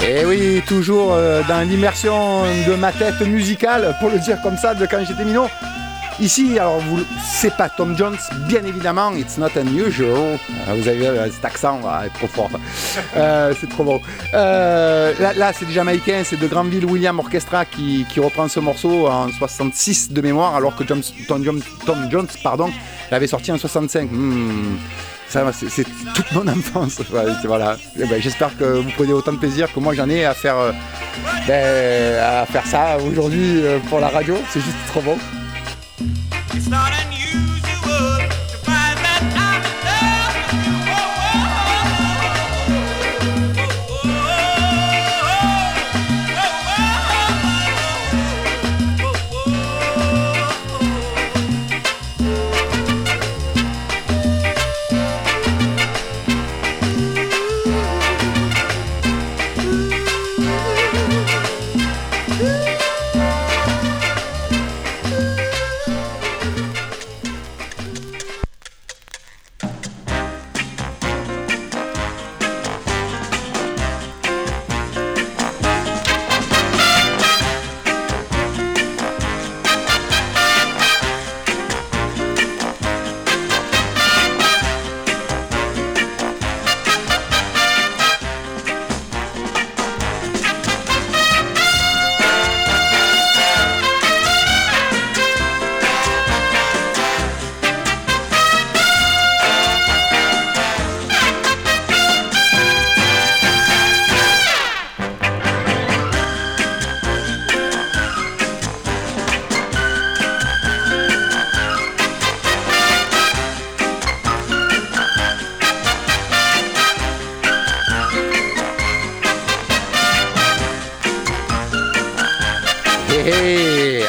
Et 0.06 0.24
oui, 0.24 0.62
toujours 0.66 1.12
euh, 1.12 1.42
dans 1.48 1.68
l'immersion 1.68 2.42
de 2.66 2.74
ma 2.74 2.92
tête 2.92 3.20
musicale, 3.20 3.96
pour 4.00 4.10
le 4.10 4.18
dire 4.18 4.40
comme 4.42 4.56
ça, 4.56 4.74
de 4.74 4.86
quand 4.86 5.04
j'étais 5.06 5.24
minot. 5.24 5.48
Ici, 6.20 6.58
alors, 6.58 6.80
vous, 6.80 6.98
c'est 7.22 7.56
pas 7.56 7.68
Tom 7.68 7.96
Jones, 7.96 8.16
bien 8.48 8.64
évidemment, 8.64 9.12
it's 9.12 9.38
not 9.38 9.50
unusual. 9.54 10.36
Ah, 10.66 10.74
Vous 10.74 10.88
avez 10.88 11.06
euh, 11.06 11.30
cet 11.30 11.44
accent, 11.44 11.80
ah, 11.86 12.06
est 12.06 12.10
trop 12.10 12.26
fort. 12.26 12.50
Euh, 13.16 13.54
c'est 13.58 13.68
trop. 13.68 14.00
Euh, 14.34 15.14
là, 15.36 15.52
c'est 15.52 15.64
des 15.64 15.72
Jamaïcains, 15.72 16.22
c'est 16.24 16.38
de 16.38 16.48
Granville 16.48 16.84
William 16.86 17.16
Orchestra 17.20 17.64
qui, 17.64 18.04
reprend 18.16 18.48
ce 18.48 18.58
morceau 18.58 19.06
en 19.06 19.28
66 19.28 20.10
de 20.10 20.20
mémoire, 20.20 20.56
alors 20.56 20.74
que 20.74 20.82
Tom, 20.82 21.02
Jones, 22.10 22.26
pardon, 22.42 22.70
l'avait 23.12 23.28
sorti 23.28 23.52
en 23.52 23.58
65. 23.58 24.10
Hmm. 24.10 24.76
C'est, 25.28 25.84
toute 26.14 26.32
mon 26.32 26.48
enfance. 26.48 27.00
Voilà. 27.44 27.76
Eh 27.98 28.06
ben, 28.06 28.20
j'espère 28.20 28.56
que 28.56 28.64
vous 28.64 28.90
prenez 28.96 29.12
autant 29.12 29.32
de 29.32 29.38
plaisir 29.38 29.72
que 29.72 29.78
moi 29.78 29.94
j'en 29.94 30.08
ai 30.08 30.24
à 30.24 30.34
faire, 30.34 30.56
euh, 30.56 30.72
ben, 31.46 32.18
à 32.18 32.46
faire 32.46 32.66
ça 32.66 32.96
aujourd'hui 32.98 33.62
euh, 33.62 33.78
pour 33.88 34.00
la 34.00 34.08
radio. 34.08 34.36
C'est 34.50 34.60
juste 34.60 34.76
trop 34.88 35.02
bon. 35.02 35.18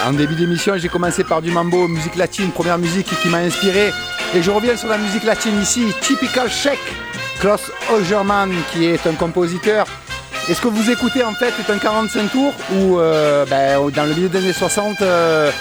En 0.09 0.13
début 0.13 0.33
d'émission, 0.33 0.75
j'ai 0.75 0.89
commencé 0.89 1.23
par 1.23 1.39
du 1.39 1.51
mambo, 1.51 1.87
musique 1.87 2.15
latine, 2.15 2.49
première 2.49 2.79
musique 2.79 3.05
qui 3.21 3.29
m'a 3.29 3.37
inspiré. 3.37 3.93
Et 4.33 4.41
je 4.41 4.49
reviens 4.49 4.75
sur 4.75 4.87
la 4.87 4.97
musique 4.97 5.23
latine 5.23 5.61
ici, 5.61 5.85
Typical 6.01 6.49
Check, 6.49 6.79
Klaus 7.39 7.71
Ogerman, 7.93 8.51
qui 8.71 8.85
est 8.85 9.05
un 9.05 9.13
compositeur. 9.13 9.85
Et 10.49 10.55
ce 10.55 10.61
que 10.61 10.67
vous 10.67 10.89
écoutez 10.89 11.23
en 11.23 11.33
fait 11.33 11.53
est 11.59 11.71
un 11.71 11.77
45 11.77 12.31
tours 12.31 12.53
où 12.75 12.97
euh, 12.97 13.45
ben, 13.45 13.87
dans 13.91 14.05
le 14.05 14.15
milieu 14.15 14.29
des 14.29 14.39
années 14.39 14.53
60, 14.53 14.99
euh, 15.03 15.51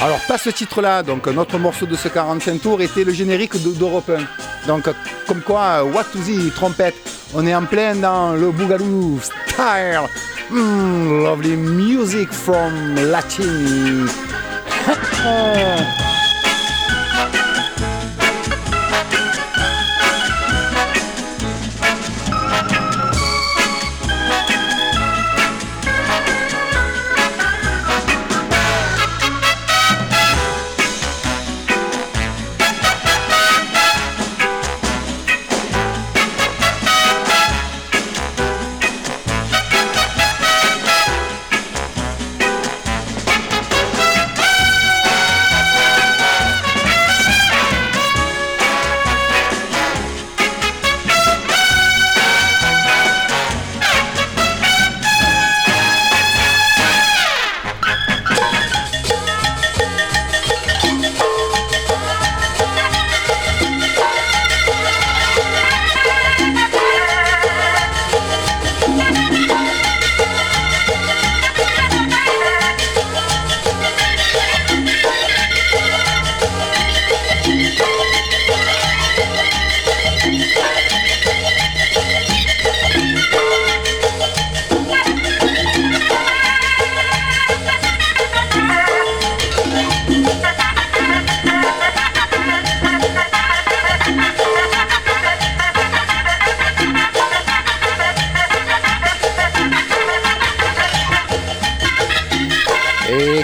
alors 0.00 0.18
pas 0.26 0.38
ce 0.38 0.50
titre-là, 0.50 1.02
donc 1.02 1.26
notre 1.28 1.58
morceau 1.58 1.86
de 1.86 1.94
ce 1.96 2.08
45 2.08 2.60
tours 2.60 2.80
était 2.82 3.04
le 3.04 3.12
générique 3.12 3.62
de- 3.62 3.70
d'Europe 3.72 4.10
1. 4.10 4.66
Donc 4.66 4.88
comme 5.26 5.40
quoi, 5.42 5.84
what 5.84 6.04
to 6.12 6.18
the 6.20 6.52
trompette, 6.54 6.94
on 7.34 7.46
est 7.46 7.54
en 7.54 7.64
plein 7.64 7.94
dans 7.96 8.32
le 8.32 8.50
Boogaloo 8.50 9.18
style. 9.22 10.00
Mm, 10.50 11.22
lovely 11.24 11.56
music 11.56 12.32
from 12.32 12.94
Latin. 13.10 14.06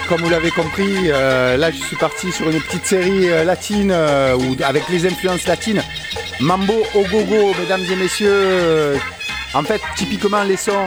comme 0.08 0.22
vous 0.22 0.30
l'avez 0.30 0.50
compris, 0.50 1.10
euh, 1.10 1.56
là 1.56 1.70
je 1.70 1.76
suis 1.76 1.96
parti 1.96 2.32
sur 2.32 2.48
une 2.48 2.60
petite 2.60 2.86
série 2.86 3.30
euh, 3.30 3.44
latine 3.44 3.90
euh, 3.92 4.38
avec 4.64 4.88
les 4.88 5.06
influences 5.06 5.46
latines. 5.46 5.82
Mambo 6.40 6.82
au 6.94 7.02
gogo, 7.02 7.52
mesdames 7.60 7.84
et 7.90 7.96
messieurs. 7.96 8.98
en 9.54 9.62
fait, 9.62 9.80
typiquement 9.96 10.42
les 10.44 10.56
sons 10.56 10.86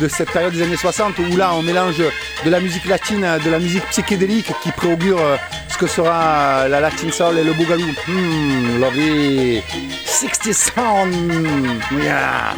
de 0.00 0.08
cette 0.08 0.30
période 0.30 0.52
des 0.52 0.62
années 0.62 0.76
60 0.76 1.18
où 1.18 1.36
là 1.36 1.52
on 1.54 1.62
mélange 1.62 2.02
de 2.44 2.50
la 2.50 2.60
musique 2.60 2.86
latine, 2.86 3.26
de 3.44 3.50
la 3.50 3.58
musique 3.58 3.84
psychédélique 3.86 4.52
qui 4.62 4.70
préaugure 4.70 5.20
ce 5.68 5.78
que 5.78 5.86
sera 5.86 6.68
la 6.68 6.80
Latin 6.80 7.10
Soul 7.10 7.38
et 7.38 7.44
le 7.44 7.54
Boogaloo. 7.54 7.86
Hmm, 8.06 8.80
lovely 8.80 9.62
60 10.04 10.52
sound. 10.52 11.82
Yeah. 12.02 12.54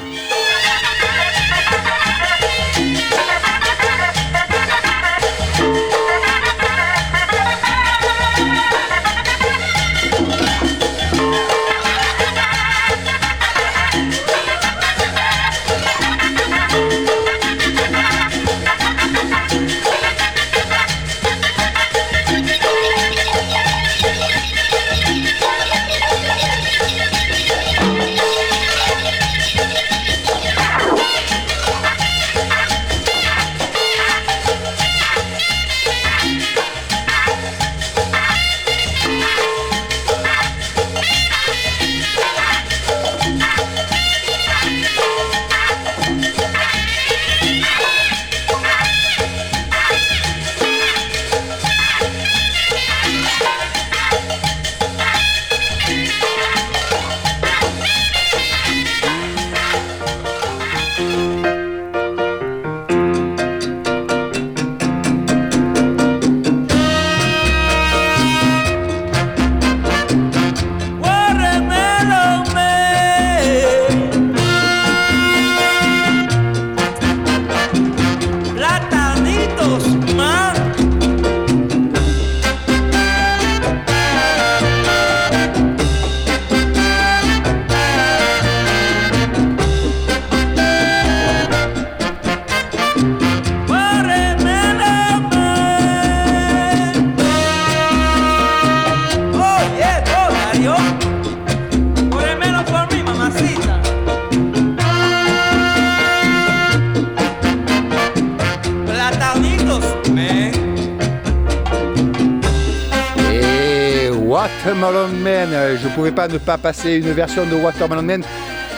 Pas 116.14 116.28
ne 116.28 116.38
pas 116.38 116.58
passer 116.58 116.94
une 116.94 117.12
version 117.12 117.44
de 117.44 117.54
Watermelon 117.54 118.02
Man. 118.02 118.22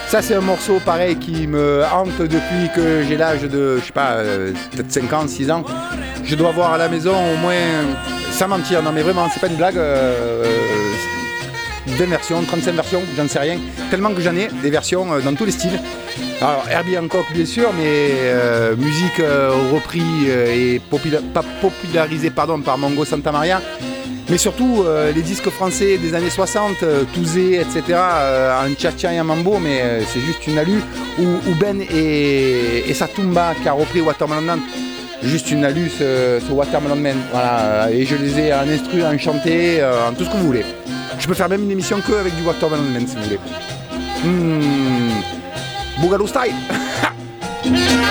Ça 0.09 0.23
c'est 0.23 0.35
un 0.35 0.41
morceau 0.41 0.81
pareil 0.85 1.17
qui 1.17 1.47
me 1.47 1.83
hante 1.93 2.19
depuis 2.19 2.71
que 2.75 3.03
j'ai 3.03 3.17
l'âge 3.17 3.43
de, 3.43 3.79
je 3.79 3.85
sais 3.85 3.93
pas, 3.93 4.13
euh, 4.13 4.53
peut-être 4.71 4.91
5 4.91 5.13
ans, 5.13 5.27
6 5.27 5.51
ans. 5.51 5.65
Je 6.25 6.35
dois 6.35 6.51
avoir 6.51 6.73
à 6.73 6.79
la 6.79 6.89
maison 6.89 7.13
au 7.13 7.37
moins, 7.39 7.55
sans 8.31 8.49
mentir, 8.49 8.83
non 8.83 8.93
mais 8.93 9.03
vraiment, 9.03 9.29
c'est 9.33 9.41
pas 9.41 9.49
une 9.49 9.57
blague, 9.57 9.77
euh, 9.77 10.45
20 11.87 12.07
versions, 12.07 12.43
35 12.43 12.75
versions, 12.75 13.03
j'en 13.17 13.29
sais 13.29 13.39
rien. 13.39 13.59
Tellement 13.91 14.13
que 14.13 14.21
j'en 14.21 14.35
ai, 14.35 14.49
des 14.63 14.71
versions 14.71 15.13
euh, 15.13 15.21
dans 15.21 15.35
tous 15.35 15.45
les 15.45 15.53
styles. 15.53 15.81
Alors 16.41 16.65
Herbie 16.71 16.99
Hancock 16.99 17.25
bien 17.33 17.47
sûr, 17.47 17.71
mais 17.77 18.11
euh, 18.13 18.77
musique 18.77 19.23
repris 19.73 20.03
euh, 20.29 20.75
et 20.77 20.81
popularisée 21.61 22.31
pardon, 22.31 22.61
par 22.61 22.77
Mongo 22.77 23.05
Santa 23.05 23.33
Maria. 23.33 23.63
Mais 24.29 24.39
surtout 24.39 24.83
euh, 24.85 25.13
les 25.13 25.23
disques 25.23 25.49
français 25.51 25.99
des 25.99 26.13
années 26.15 26.31
60, 26.31 26.83
euh, 26.83 27.05
Touzé, 27.15 27.61
etc. 27.61 27.83
euh, 27.91 28.61
en 28.61 28.75
cha-cha 28.77 29.13
et 29.13 29.21
en 29.21 29.25
mambo, 29.25 29.59
mais 29.63 29.81
euh, 29.83 30.01
c'est 30.13 30.21
juste 30.21 30.47
une 30.49 30.59
alu. 30.59 30.83
Ou, 31.19 31.55
Ben 31.61 31.81
et, 31.81 32.85
et 32.91 32.95
Satumba 32.95 33.55
qui 33.63 33.69
a 33.69 33.73
repris 33.73 34.01
Watermelon 34.01 34.43
Man. 34.43 34.61
juste 35.23 35.51
une 35.53 35.65
alu 35.65 35.89
ce, 35.89 36.41
Watermelon 36.51 36.97
Man. 36.97 37.17
Voilà, 37.31 37.89
et 37.93 38.05
je 38.05 38.17
les 38.17 38.39
ai 38.41 38.53
en 38.53 38.69
instru, 38.69 39.05
en 39.05 39.17
chanté, 39.17 39.81
euh, 39.81 40.09
en 40.09 40.13
tout 40.13 40.25
ce 40.25 40.31
que 40.31 40.37
vous 40.37 40.47
voulez. 40.47 40.65
Je 41.19 41.27
peux 41.29 41.35
faire 41.35 41.49
même 41.49 41.63
une 41.63 41.71
émission 41.71 42.01
que 42.01 42.13
avec 42.13 42.35
du 42.37 42.43
Watermelon 42.43 42.83
Man 42.83 43.07
si 43.07 43.15
vous 43.17 43.23
voulez. 43.23 43.39
Boogaloo 46.01 46.27
style 46.27 46.53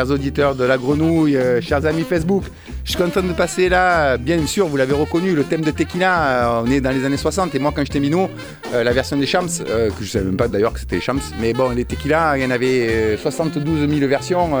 chers 0.00 0.10
auditeurs 0.10 0.54
de 0.54 0.64
la 0.64 0.78
grenouille, 0.78 1.36
euh, 1.36 1.60
chers 1.60 1.84
amis 1.84 2.04
Facebook, 2.04 2.44
je 2.84 2.92
suis 2.92 2.98
content 2.98 3.22
de 3.22 3.34
passer 3.34 3.68
là. 3.68 4.16
Bien 4.16 4.46
sûr, 4.46 4.66
vous 4.66 4.78
l'avez 4.78 4.94
reconnu, 4.94 5.34
le 5.34 5.44
thème 5.44 5.60
de 5.60 5.70
Tequila, 5.70 6.22
euh, 6.22 6.62
on 6.64 6.70
est 6.70 6.80
dans 6.80 6.90
les 6.90 7.04
années 7.04 7.18
60. 7.18 7.54
Et 7.54 7.58
moi, 7.58 7.70
quand 7.76 7.84
j'étais 7.84 8.00
minot, 8.00 8.30
euh, 8.72 8.82
la 8.82 8.92
version 8.92 9.18
des 9.18 9.26
Champs, 9.26 9.46
que 9.46 9.92
je 10.00 10.06
savais 10.06 10.24
même 10.24 10.38
pas 10.38 10.48
d'ailleurs 10.48 10.72
que 10.72 10.80
c'était 10.80 10.96
les 10.96 11.02
Champs, 11.02 11.16
mais 11.38 11.52
bon, 11.52 11.68
les 11.68 11.84
Tequila, 11.84 12.38
il 12.38 12.42
y 12.42 12.46
en 12.46 12.50
avait 12.50 12.88
euh, 12.88 13.18
72 13.18 13.90
000 13.90 14.08
versions 14.08 14.52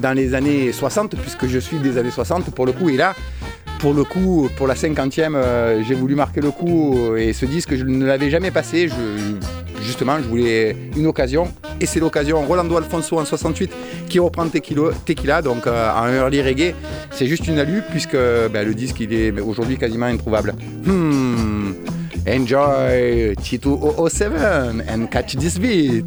dans 0.00 0.12
les 0.14 0.32
années 0.32 0.72
60, 0.72 1.16
puisque 1.16 1.46
je 1.46 1.58
suis 1.58 1.76
des 1.76 1.98
années 1.98 2.10
60 2.10 2.50
pour 2.54 2.64
le 2.64 2.72
coup. 2.72 2.88
Et 2.88 2.96
là, 2.96 3.14
pour 3.78 3.94
le 3.94 4.04
coup, 4.04 4.48
pour 4.56 4.66
la 4.66 4.74
cinquantième, 4.74 5.34
euh, 5.34 5.82
j'ai 5.82 5.94
voulu 5.94 6.14
marquer 6.14 6.40
le 6.40 6.50
coup 6.50 7.14
et 7.16 7.32
ce 7.32 7.46
disque, 7.46 7.74
je 7.76 7.84
ne 7.84 8.04
l'avais 8.04 8.30
jamais 8.30 8.50
passé. 8.50 8.88
Justement, 9.82 10.18
je 10.18 10.28
voulais 10.28 10.76
une 10.96 11.06
occasion 11.06 11.48
et 11.80 11.86
c'est 11.86 12.00
l'occasion. 12.00 12.44
Rolando 12.44 12.76
Alfonso 12.76 13.18
en 13.18 13.24
68 13.24 13.70
qui 14.08 14.18
reprend 14.18 14.46
Tequila, 14.48 14.90
Tequila 15.04 15.42
donc 15.42 15.66
euh, 15.66 15.90
en 15.92 16.08
early 16.12 16.42
reggae. 16.42 16.74
C'est 17.10 17.26
juste 17.26 17.46
une 17.46 17.58
alu 17.58 17.82
puisque 17.90 18.16
ben, 18.16 18.66
le 18.66 18.74
disque 18.74 19.00
il 19.00 19.12
est 19.12 19.40
aujourd'hui 19.40 19.78
quasiment 19.78 20.06
introuvable. 20.06 20.54
Hmm. 20.84 21.72
Enjoy 22.26 23.34
Tito 23.42 24.08
007 24.08 24.32
and 24.90 25.06
catch 25.06 25.36
this 25.36 25.58
beat. 25.58 26.04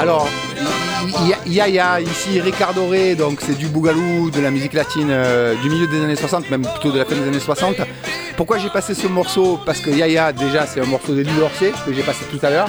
Alors, 0.00 0.28
Yaya, 1.44 2.00
ici 2.00 2.40
Ricardo 2.40 2.86
Rey, 2.86 3.16
donc 3.16 3.40
c'est 3.44 3.58
du 3.58 3.66
bougalou, 3.66 4.30
de 4.30 4.40
la 4.40 4.52
musique 4.52 4.72
latine 4.72 5.08
euh, 5.10 5.56
du 5.60 5.68
milieu 5.68 5.88
des 5.88 6.00
années 6.00 6.14
60, 6.14 6.48
même 6.50 6.62
plutôt 6.62 6.92
de 6.92 6.98
la 6.98 7.04
fin 7.04 7.16
des 7.16 7.26
années 7.26 7.40
60. 7.40 7.78
Pourquoi 8.36 8.58
j'ai 8.58 8.68
passé 8.68 8.94
ce 8.94 9.08
morceau? 9.08 9.58
Parce 9.66 9.80
que 9.80 9.90
Yaya, 9.90 10.32
déjà, 10.32 10.66
c'est 10.66 10.80
un 10.80 10.86
morceau 10.86 11.14
de 11.14 11.24
Orsay 11.42 11.72
que 11.84 11.92
j'ai 11.92 12.04
passé 12.04 12.24
tout 12.30 12.38
à 12.46 12.50
l'heure. 12.50 12.68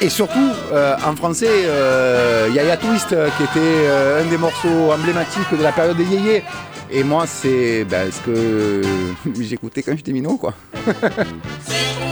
Et 0.00 0.08
surtout, 0.08 0.52
euh, 0.72 0.94
en 1.04 1.16
français, 1.16 1.48
euh, 1.50 2.48
Yaya 2.54 2.76
Twist, 2.76 3.08
qui 3.08 3.42
était 3.42 3.88
un 4.20 4.30
des 4.30 4.38
morceaux 4.38 4.92
emblématiques 4.92 5.52
de 5.58 5.64
la 5.64 5.72
période 5.72 5.96
des 5.96 6.04
yéyés. 6.04 6.44
Et 6.92 7.02
moi, 7.02 7.26
c'est 7.26 7.84
ben, 7.84 8.08
ce 8.12 8.20
que 8.20 8.82
j'écoutais 9.40 9.82
quand 9.82 9.96
j'étais 9.96 10.12
minot, 10.12 10.36
quoi. 10.36 10.54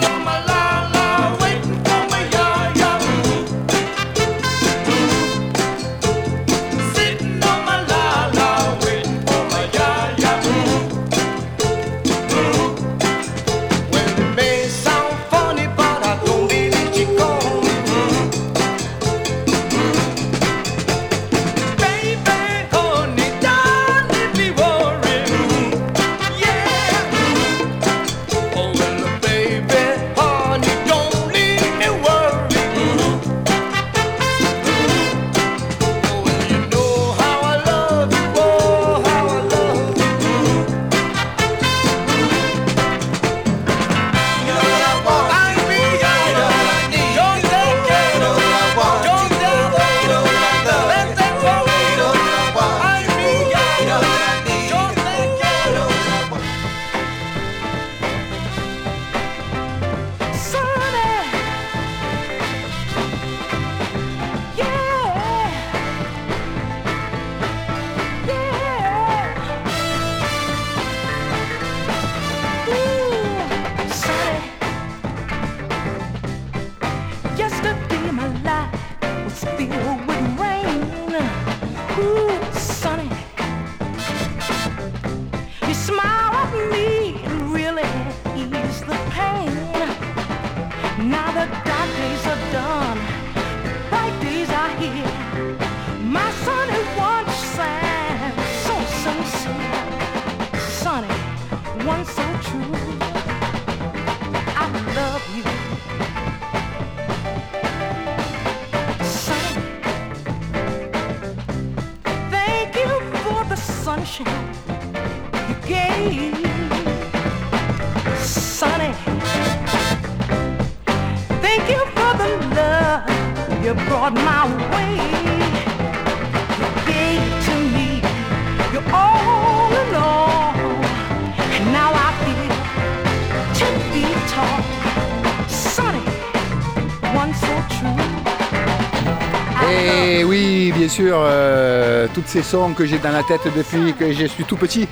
euh, 141.03 142.07
toutes 142.15 142.29
ces 142.29 142.43
sons 142.43 142.73
que 142.73 142.85
j'ai 142.87 142.99
dans 142.99 143.11
la 143.13 143.23
tête 143.23 143.43
depuis 143.57 143.95
que 143.95 144.13
je 144.13 144.27
suis 144.27 144.45
tout 144.45 144.57
petit. 144.57 144.87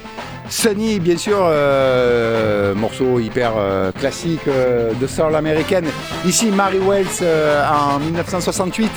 Sunny, 0.48 0.98
bien 1.00 1.16
sûr, 1.16 1.38
euh, 1.40 2.74
morceau 2.74 3.18
hyper 3.20 3.52
euh, 3.56 3.90
classique 3.92 4.40
de 4.46 5.06
soul 5.06 5.34
américaine. 5.34 5.86
Ici, 6.26 6.50
Mary 6.50 6.78
Wells 6.78 7.06
en 7.70 7.98
1968. 7.98 8.90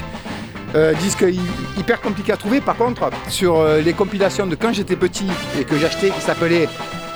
Euh, 0.75 0.93
disque 0.95 1.21
hy- 1.21 1.39
hyper 1.79 2.01
compliqué 2.01 2.33
à 2.33 2.37
trouver. 2.37 2.59
Par 2.59 2.75
contre, 2.75 3.09
sur 3.29 3.63
les 3.83 3.93
compilations 3.93 4.45
de 4.47 4.55
quand 4.55 4.73
j'étais 4.73 4.97
petit 4.97 5.27
et 5.59 5.63
que 5.63 5.77
j'achetais, 5.77 6.09
qui 6.09 6.19
s'appelait 6.21 6.67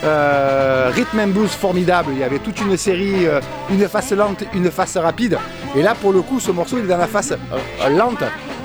Rhythm 0.01 1.19
and 1.19 1.27
Blues 1.27 1.49
Formidable, 1.51 2.11
il 2.13 2.19
y 2.19 2.23
avait 2.23 2.39
toute 2.39 2.61
une 2.61 2.77
série, 2.77 3.25
une 3.69 3.87
face 3.89 4.11
lente, 4.13 4.43
une 4.53 4.71
face 4.71 4.95
rapide. 4.95 5.37
Et 5.75 5.81
là, 5.81 5.93
pour 5.93 6.13
le 6.13 6.21
coup, 6.21 6.39
ce 6.39 6.51
morceau, 6.51 6.77
est 6.77 6.83
dans 6.83 6.97
la 6.97 7.07
face 7.07 7.33
lente. 7.91 8.23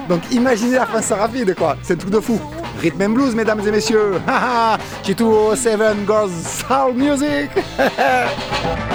Donc 0.08 0.20
imaginez 0.30 0.76
la 0.76 0.86
face 0.86 1.12
rapide, 1.12 1.54
quoi. 1.54 1.76
C'est 1.82 1.94
un 1.94 1.96
truc 1.96 2.10
de 2.10 2.20
fou. 2.20 2.40
Rhythm 2.80 3.02
and 3.02 3.10
Blues, 3.10 3.34
mesdames 3.34 3.66
et 3.66 3.70
messieurs. 3.70 4.20
Haha, 4.26 4.78
G207 5.04 6.06
Girls 6.06 6.30
Soul 6.68 6.94
Music. 6.94 7.50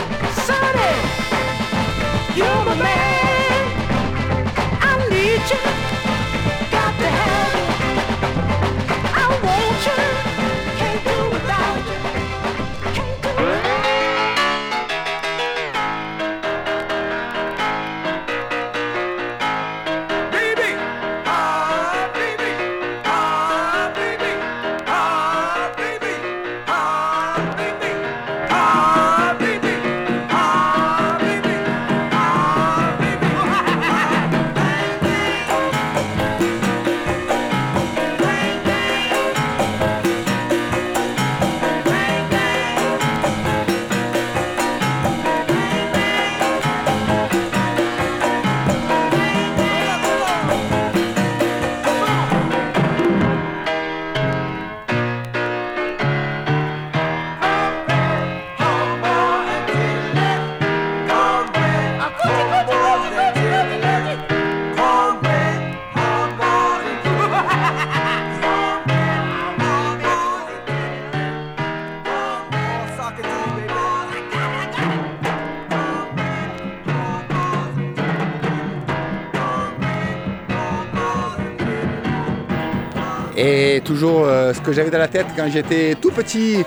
toujours 83.90 84.22
euh, 84.24 84.54
ce 84.54 84.62
que 84.62 84.72
j'avais 84.72 84.92
dans 84.92 85.00
la 85.00 85.08
tête 85.08 85.26
quand 85.36 85.50
j'étais 85.52 85.96
tout 86.00 86.12
petit. 86.12 86.64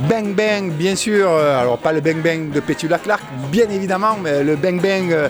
Bang 0.00 0.34
Bang, 0.34 0.70
bien 0.72 0.94
sûr. 0.96 1.26
euh, 1.30 1.58
alors 1.62 1.78
pas 1.78 1.92
le 1.94 2.02
Bang 2.02 2.20
Bang 2.22 2.50
de 2.50 2.60
Petula 2.60 2.98
Clark, 2.98 3.22
bien 3.50 3.68
évidemment, 3.70 4.18
mais 4.22 4.44
le 4.44 4.54
Bang 4.54 4.78
Bang, 4.78 5.10
euh, 5.10 5.28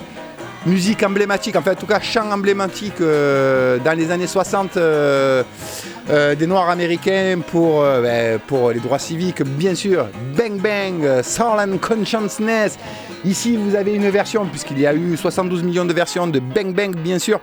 musique 0.65 1.01
emblématique, 1.01 1.55
enfin 1.55 1.71
en 1.71 1.75
tout 1.75 1.85
cas 1.85 2.01
chant 2.01 2.29
emblématique 2.29 2.99
dans 2.99 3.97
les 3.97 4.11
années 4.11 4.27
60 4.27 4.75
euh, 4.75 5.43
euh, 6.09 6.35
des 6.35 6.45
Noirs 6.45 6.69
américains 6.69 7.39
pour, 7.47 7.83
ben, 7.83 8.37
pour 8.45 8.71
les 8.71 8.81
droits 8.81 8.99
civiques, 8.99 9.41
bien 9.41 9.75
sûr. 9.75 10.07
Bang 10.37 10.59
Bang, 10.59 11.21
Soul 11.23 11.57
and 11.57 11.77
Consciousness. 11.77 12.77
Ici 13.23 13.55
vous 13.55 13.75
avez 13.77 13.93
une 13.93 14.09
version, 14.09 14.45
puisqu'il 14.45 14.79
y 14.81 14.85
a 14.85 14.93
eu 14.93 15.15
72 15.15 15.63
millions 15.63 15.85
de 15.85 15.93
versions 15.93 16.27
de 16.27 16.39
Bang 16.39 16.73
Bang, 16.73 16.93
bien 16.97 17.17
sûr. 17.17 17.39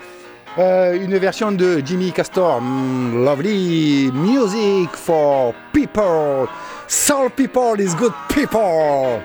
Euh, 0.59 0.95
une 0.95 1.19
version 1.19 1.53
de 1.53 1.83
Jimmy 1.85 2.13
Castor, 2.13 2.61
Mm, 2.63 3.25
lovely 3.25 4.11
music 4.13 4.89
for 4.97 5.53
people. 5.73 6.49
Soul 6.89 7.29
people 7.31 7.79
is 7.79 7.95
good 7.95 8.13
people. 8.29 9.21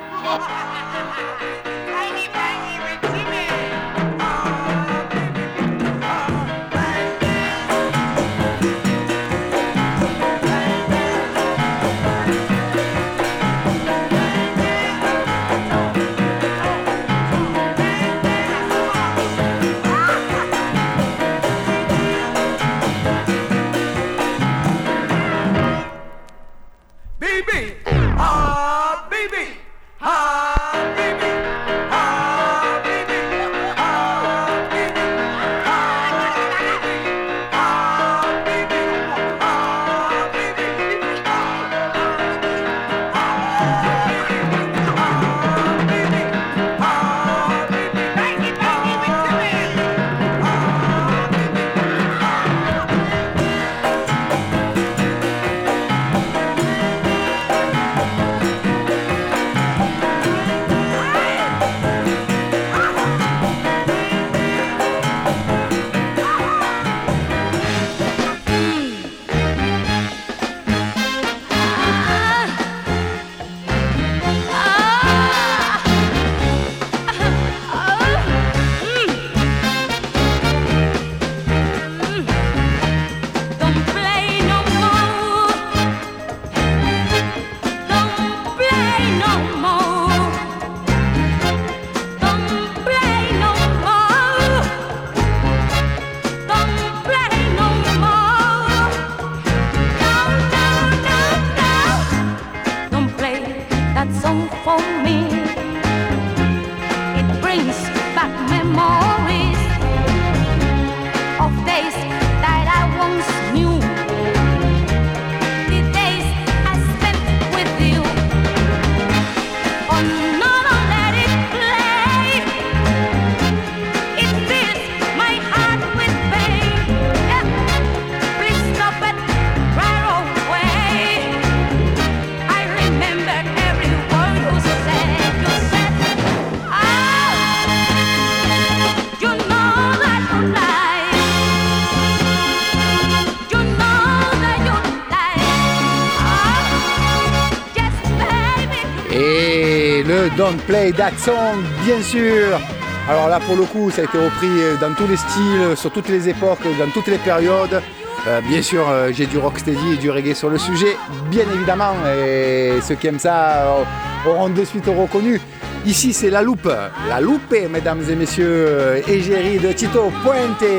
Don't 150.51 150.57
Play 150.67 150.91
That 150.91 151.11
Song, 151.17 151.63
bien 151.85 152.01
sûr. 152.01 152.59
Alors 153.07 153.29
là, 153.29 153.39
pour 153.39 153.55
le 153.55 153.63
coup, 153.63 153.89
ça 153.89 154.01
a 154.01 154.03
été 154.03 154.17
repris 154.17 154.49
dans 154.81 154.93
tous 154.93 155.07
les 155.07 155.15
styles, 155.15 155.75
sur 155.77 155.91
toutes 155.91 156.09
les 156.09 156.27
époques, 156.27 156.63
dans 156.77 156.89
toutes 156.93 157.07
les 157.07 157.17
périodes. 157.17 157.81
Euh, 158.27 158.41
bien 158.41 158.61
sûr, 158.61 158.87
euh, 158.89 159.11
j'ai 159.13 159.27
du 159.27 159.37
rocksteady 159.37 159.93
et 159.93 159.97
du 159.97 160.11
reggae 160.11 160.33
sur 160.33 160.49
le 160.49 160.57
sujet, 160.57 160.97
bien 161.29 161.45
évidemment. 161.53 161.93
Et 162.17 162.81
ceux 162.81 162.95
qui 162.95 163.07
aiment 163.07 163.19
ça 163.19 163.63
euh, 163.63 163.83
auront 164.27 164.49
de 164.49 164.65
suite 164.65 164.87
reconnu. 164.87 165.39
Ici, 165.85 166.11
c'est 166.11 166.29
La 166.29 166.41
Loupe. 166.41 166.71
La 167.07 167.21
Loupe, 167.21 167.55
mesdames 167.69 168.03
et 168.09 168.15
messieurs. 168.15 169.01
Égérie 169.07 169.57
de 169.57 169.71
Tito 169.71 170.11
Puente. 170.23 170.69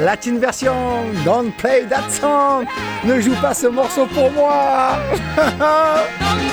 Latin 0.00 0.38
version. 0.38 0.74
Don't 1.24 1.52
play 1.56 1.86
that 1.88 2.10
song. 2.10 2.66
Ne 3.04 3.18
joue 3.20 3.34
pas 3.40 3.54
ce 3.54 3.66
morceau 3.66 4.06
pour 4.06 4.30
moi. 4.32 4.98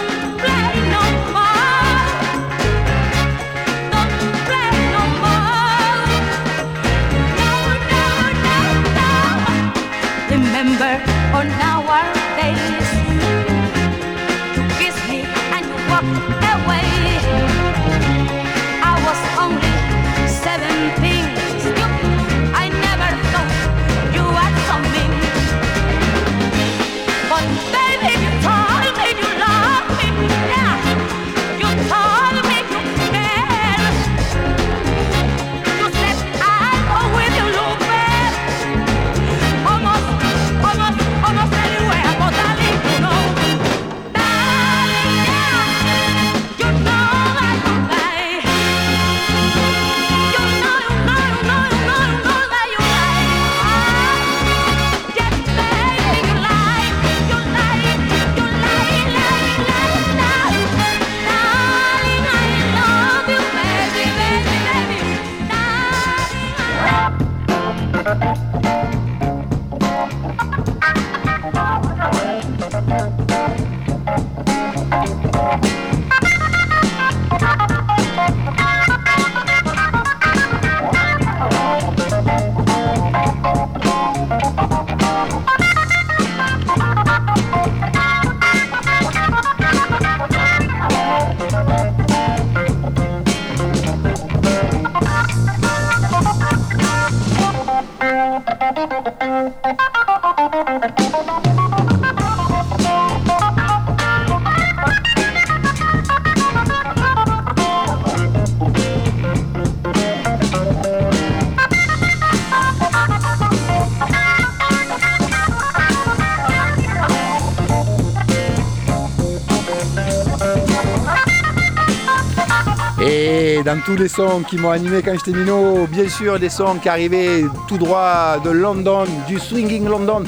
Tous 123.81 123.95
les 123.95 124.07
sons 124.07 124.41
qui 124.47 124.57
m'ont 124.57 124.71
animé 124.71 125.01
quand 125.01 125.13
j'étais 125.13 125.37
minot, 125.37 125.87
bien 125.87 126.07
sûr 126.09 126.37
des 126.39 126.49
sons 126.49 126.75
qui 126.81 126.89
arrivaient 126.89 127.43
tout 127.67 127.77
droit 127.77 128.39
de 128.43 128.49
London, 128.49 129.05
du 129.27 129.39
swinging 129.39 129.87
London, 129.87 130.23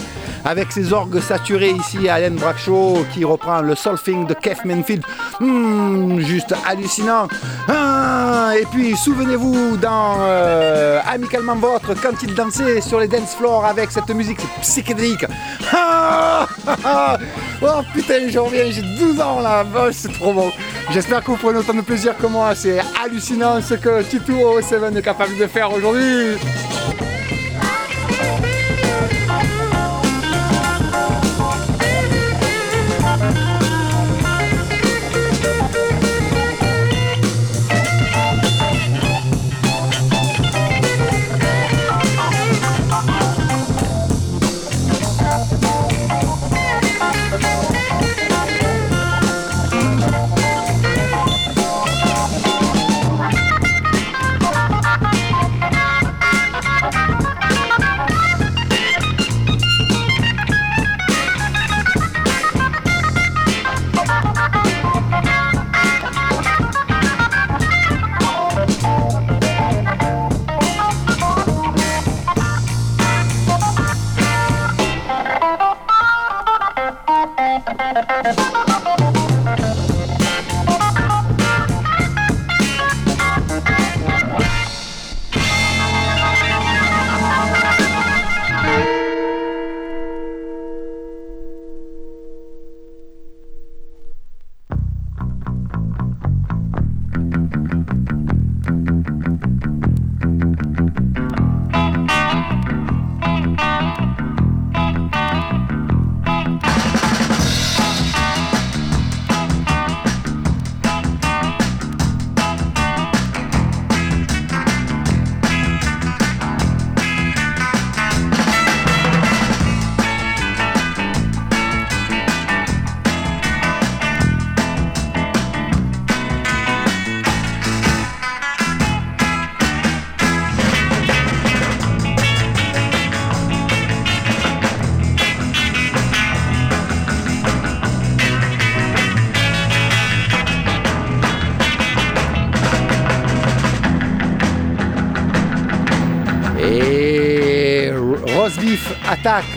avec 0.46 0.72
ses 0.72 0.94
orgues 0.94 1.20
saturés 1.20 1.72
ici 1.72 2.08
à 2.08 2.16
Alan 2.16 2.36
Bradshaw 2.36 3.06
qui 3.14 3.26
reprend 3.26 3.62
le 3.62 3.76
Solfing 3.76 4.26
de 4.26 4.34
Keith 4.34 4.64
Manfield. 4.64 5.04
Hmm, 5.40 6.20
juste 6.20 6.54
hallucinant. 6.66 7.28
Ah, 7.68 8.54
et 8.60 8.66
puis 8.66 8.96
souvenez-vous 8.96 9.78
dans 9.78 10.18
euh, 10.22 11.00
Amicalement 11.06 11.56
Votre 11.56 11.94
quand 11.94 12.22
il 12.24 12.34
dansait 12.36 12.80
sur 12.82 13.00
les 13.00 13.08
dance 13.08 13.36
floors 13.36 13.66
avec 13.66 13.92
cette 13.92 14.10
musique 14.10 14.40
psychédélique. 14.62 15.26
Ah, 15.74 16.48
ah, 16.68 16.78
ah. 16.84 17.18
oh 17.62 17.82
putain, 17.94 18.30
j'en 18.30 18.46
reviens, 18.46 18.70
j'ai 18.70 18.82
12 18.82 19.20
ans 19.20 19.42
là, 19.42 19.66
c'est 19.92 20.14
trop 20.14 20.34
bon. 20.34 20.52
J'espère 20.92 21.24
que 21.24 21.32
vous 21.32 21.38
prenez 21.38 21.60
autant 21.60 21.74
de 21.74 21.82
plaisir 21.82 22.16
que 22.18 22.28
moi. 22.28 22.54
C'est 22.56 22.80
hallucinant 23.04 23.62
ce 23.62 23.74
que 23.74 24.04
Tito 24.04 24.62
7 24.62 24.96
est 24.96 25.02
capable 25.02 25.38
de 25.38 25.48
faire 25.48 25.72
aujourd'hui. 25.74 26.38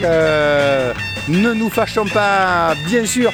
Euh, 0.03 0.93
ne 1.27 1.53
nous 1.53 1.69
fâchons 1.69 2.05
pas, 2.05 2.73
bien 2.87 3.05
sûr. 3.05 3.31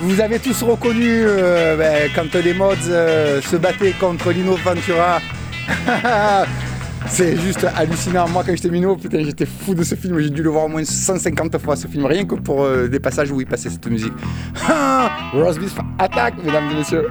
Vous 0.00 0.20
avez 0.20 0.38
tous 0.38 0.62
reconnu 0.62 1.24
euh, 1.26 1.76
ben, 1.76 2.10
quand 2.14 2.34
les 2.34 2.54
mods 2.54 2.74
euh, 2.88 3.40
se 3.40 3.56
battaient 3.56 3.92
contre 3.92 4.32
Lino 4.32 4.56
Ventura. 4.56 5.20
C'est 7.06 7.36
juste 7.36 7.66
hallucinant. 7.76 8.28
Moi, 8.28 8.42
quand 8.46 8.54
j'étais 8.54 8.70
minot, 8.70 8.96
putain, 8.96 9.22
j'étais 9.24 9.46
fou 9.46 9.74
de 9.74 9.82
ce 9.82 9.96
film. 9.96 10.18
J'ai 10.20 10.30
dû 10.30 10.42
le 10.42 10.50
voir 10.50 10.64
au 10.64 10.68
moins 10.68 10.84
150 10.84 11.58
fois, 11.58 11.74
ce 11.74 11.88
film, 11.88 12.06
rien 12.06 12.24
que 12.24 12.36
pour 12.36 12.68
des 12.88 13.00
passages 13.00 13.30
où 13.32 13.40
il 13.40 13.46
passait 13.46 13.70
cette 13.70 13.86
musique. 13.86 14.12
Beef 15.60 15.76
attaque, 15.98 16.34
mesdames 16.44 16.70
et 16.70 16.76
messieurs. 16.76 17.08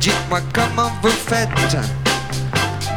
Dites-moi 0.00 0.40
comment 0.52 0.90
vous 1.02 1.10
faites. 1.10 1.48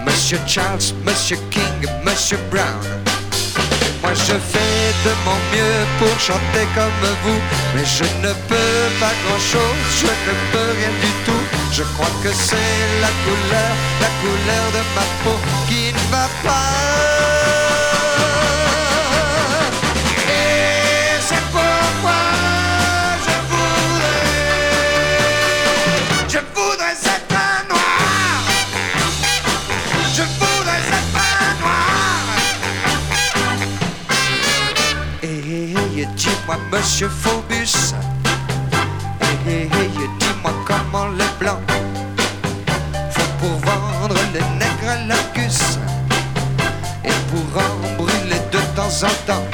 Monsieur 0.06 0.40
Charles, 0.48 0.80
Monsieur 1.06 1.38
King, 1.52 1.90
Monsieur 2.04 2.38
Brown. 2.50 2.82
Moi, 4.02 4.14
je 4.14 4.36
fais 4.52 4.88
de 5.06 5.14
mon 5.26 5.38
mieux 5.54 5.80
pour 6.00 6.20
chanter 6.20 6.66
comme 6.76 7.10
vous. 7.24 7.40
Mais 7.76 7.86
je 7.86 8.04
ne 8.26 8.34
peux 8.50 8.90
pas 9.00 9.14
grand-chose, 9.24 9.84
je 10.02 10.08
ne 10.08 10.34
peux 10.52 10.72
rien 10.80 10.94
du 11.02 11.12
tout. 11.26 11.44
Je 11.72 11.84
crois 11.94 12.14
que 12.24 12.32
c'est 12.34 12.80
la 13.02 13.12
couleur, 13.26 13.72
la 14.02 14.10
couleur 14.22 14.66
de 14.76 14.82
ma 14.96 15.06
peau 15.24 15.38
qui 15.68 15.94
ne 15.94 16.12
va 16.12 16.28
pas. 16.44 17.33
Monsieur 36.74 37.08
Phobus, 37.08 37.94
et 39.48 39.68
dis-moi 40.20 40.54
comment 40.66 41.08
les 41.10 41.32
blancs 41.40 41.62
font 43.12 43.32
pour 43.40 43.56
vendre 43.60 44.20
les 44.34 44.42
nègres 44.58 44.90
à 44.90 45.14
et 47.08 47.18
pour 47.30 47.62
en 47.62 47.96
brûler 47.96 48.42
de 48.52 48.58
temps 48.76 48.96
en 49.06 49.14
temps. 49.28 49.46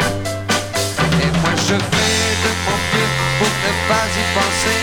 Et 1.22 1.32
moi 1.42 1.54
je 1.68 1.76
fais 1.92 2.30
de 2.46 2.52
mon 2.66 2.80
mieux 2.92 3.12
pour 3.38 3.54
ne 3.66 3.72
pas 3.90 4.08
y 4.16 4.24
penser. 4.38 4.80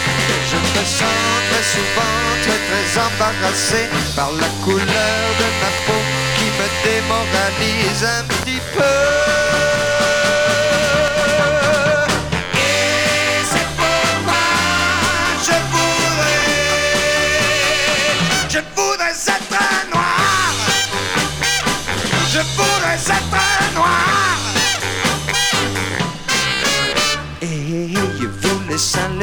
Je 0.50 0.56
me 0.56 0.84
sens 0.84 1.36
très 1.48 1.66
souvent 1.74 2.16
très 2.44 2.60
très 2.68 2.86
embarrassé 3.06 3.82
par 4.14 4.30
la 4.32 4.48
couleur 4.62 5.24
de 5.40 5.48
ma 5.62 5.70
peau 5.86 6.00
qui 6.36 6.46
me 6.58 6.68
démoralise 6.84 8.04
un 8.04 8.24
petit 8.24 8.60
peu. 8.76 9.45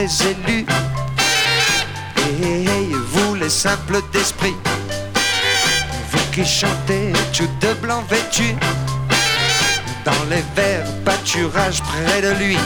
Les 0.04 0.28
élus, 0.32 0.66
et 2.44 2.90
vous 3.12 3.36
les 3.36 3.50
simples 3.50 4.02
d'esprit, 4.12 4.56
vous 6.12 6.26
qui 6.34 6.46
chantez 6.46 7.14
tout 7.32 7.50
de 7.62 7.74
blanc 7.76 8.04
vêtu, 8.10 8.54
dans 10.04 10.24
les 10.30 10.44
verts 10.58 10.92
pâturages 11.06 11.82
près 11.84 12.22
de 12.22 12.32
lui. 12.42 12.58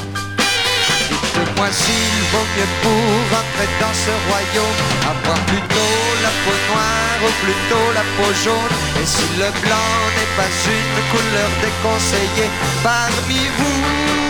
Dites-moi 1.10 1.70
s'il 1.80 2.18
vaut 2.32 2.48
mieux 2.56 2.72
pour 2.82 3.38
entrer 3.42 3.70
dans 3.82 3.96
ce 4.06 4.14
royaume 4.28 4.80
Avoir 5.14 5.40
plutôt 5.46 5.96
la 6.26 6.34
peau 6.44 6.58
noire 6.70 7.20
ou 7.26 7.32
plutôt 7.44 7.88
la 7.94 8.06
peau 8.16 8.32
jaune. 8.44 8.76
Et 9.02 9.06
si 9.06 9.28
le 9.38 9.50
blanc 9.62 9.94
n'est 10.16 10.34
pas 10.40 10.52
une 10.76 11.00
couleur 11.12 11.50
déconseillée 11.62 12.50
parmi 12.84 13.42
vous 13.58 14.27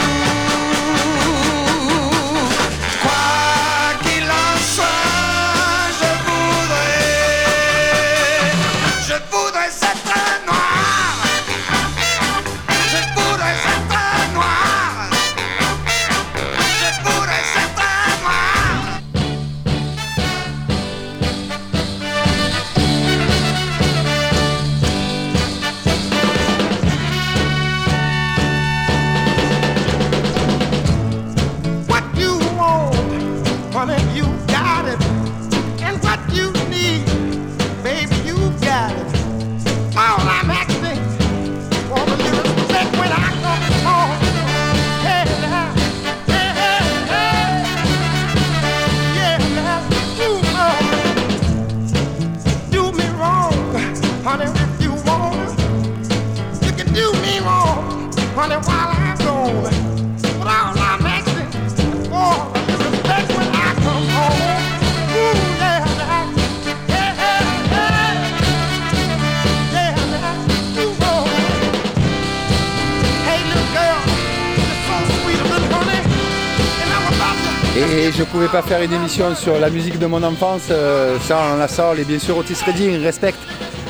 Et 77.76 78.12
je 78.12 78.24
pouvais 78.24 78.48
pas 78.48 78.62
faire 78.62 78.82
une 78.84 78.94
émission 78.94 79.36
sur 79.36 79.60
la 79.60 79.72
musique 79.72 79.98
de 79.98 80.06
mon 80.06 80.22
enfance 80.22 80.68
euh, 80.70 81.18
sans 81.22 81.56
la 81.58 81.68
Soul 81.68 82.00
et 82.00 82.04
bien 82.04 82.20
sûr 82.20 82.38
Otis 82.38 82.58
Redding, 82.66 83.02
respecte. 83.02 83.40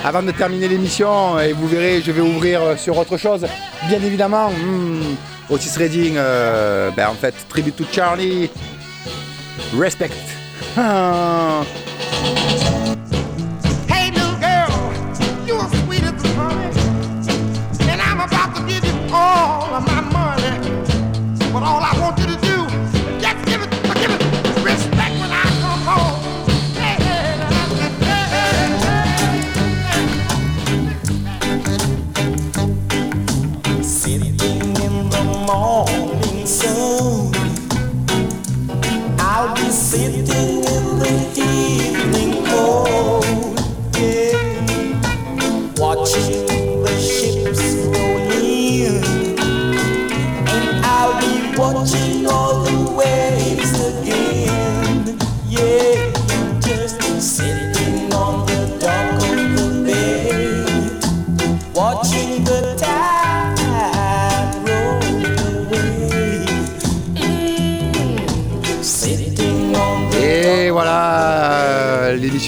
Avant 0.08 0.24
de 0.24 0.32
terminer 0.32 0.70
l'émission, 0.70 1.38
et 1.38 1.52
vous 1.52 1.68
verrez, 1.68 2.02
je 2.02 2.14
vais 2.14 2.22
ouvrir 2.22 2.62
euh, 2.62 2.78
sur 2.78 2.98
autre 2.98 3.18
chose. 3.18 3.46
Bien 3.90 4.02
évidemment, 4.02 4.52
hmm, 4.52 5.18
Otis 5.50 5.78
Redding, 5.78 6.14
euh, 6.16 6.90
ben 6.96 7.10
en 7.10 7.14
fait, 7.14 7.36
tribute 7.50 7.76
to 7.76 7.84
Charlie, 7.92 8.50
respect. 9.78 10.12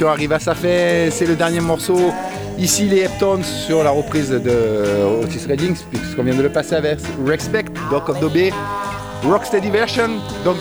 arrive 0.07 0.33
à 0.33 0.39
sa 0.39 0.55
fin. 0.55 1.09
C'est 1.11 1.25
le 1.25 1.35
dernier 1.35 1.59
morceau. 1.59 2.13
Ici, 2.57 2.87
les 2.89 3.01
Heptones 3.01 3.43
sur 3.43 3.83
la 3.83 3.91
reprise 3.91 4.29
de 4.29 5.21
Otis 5.23 5.45
Redding, 5.47 5.75
puisqu'on 5.91 6.23
vient 6.23 6.35
de 6.35 6.41
le 6.41 6.49
passer 6.49 6.75
avec 6.75 6.99
Respect, 7.25 7.65
Doc 7.89 8.09
of 8.09 8.17
Rocksteady 9.23 9.69
version. 9.69 10.09
Donc 10.43 10.57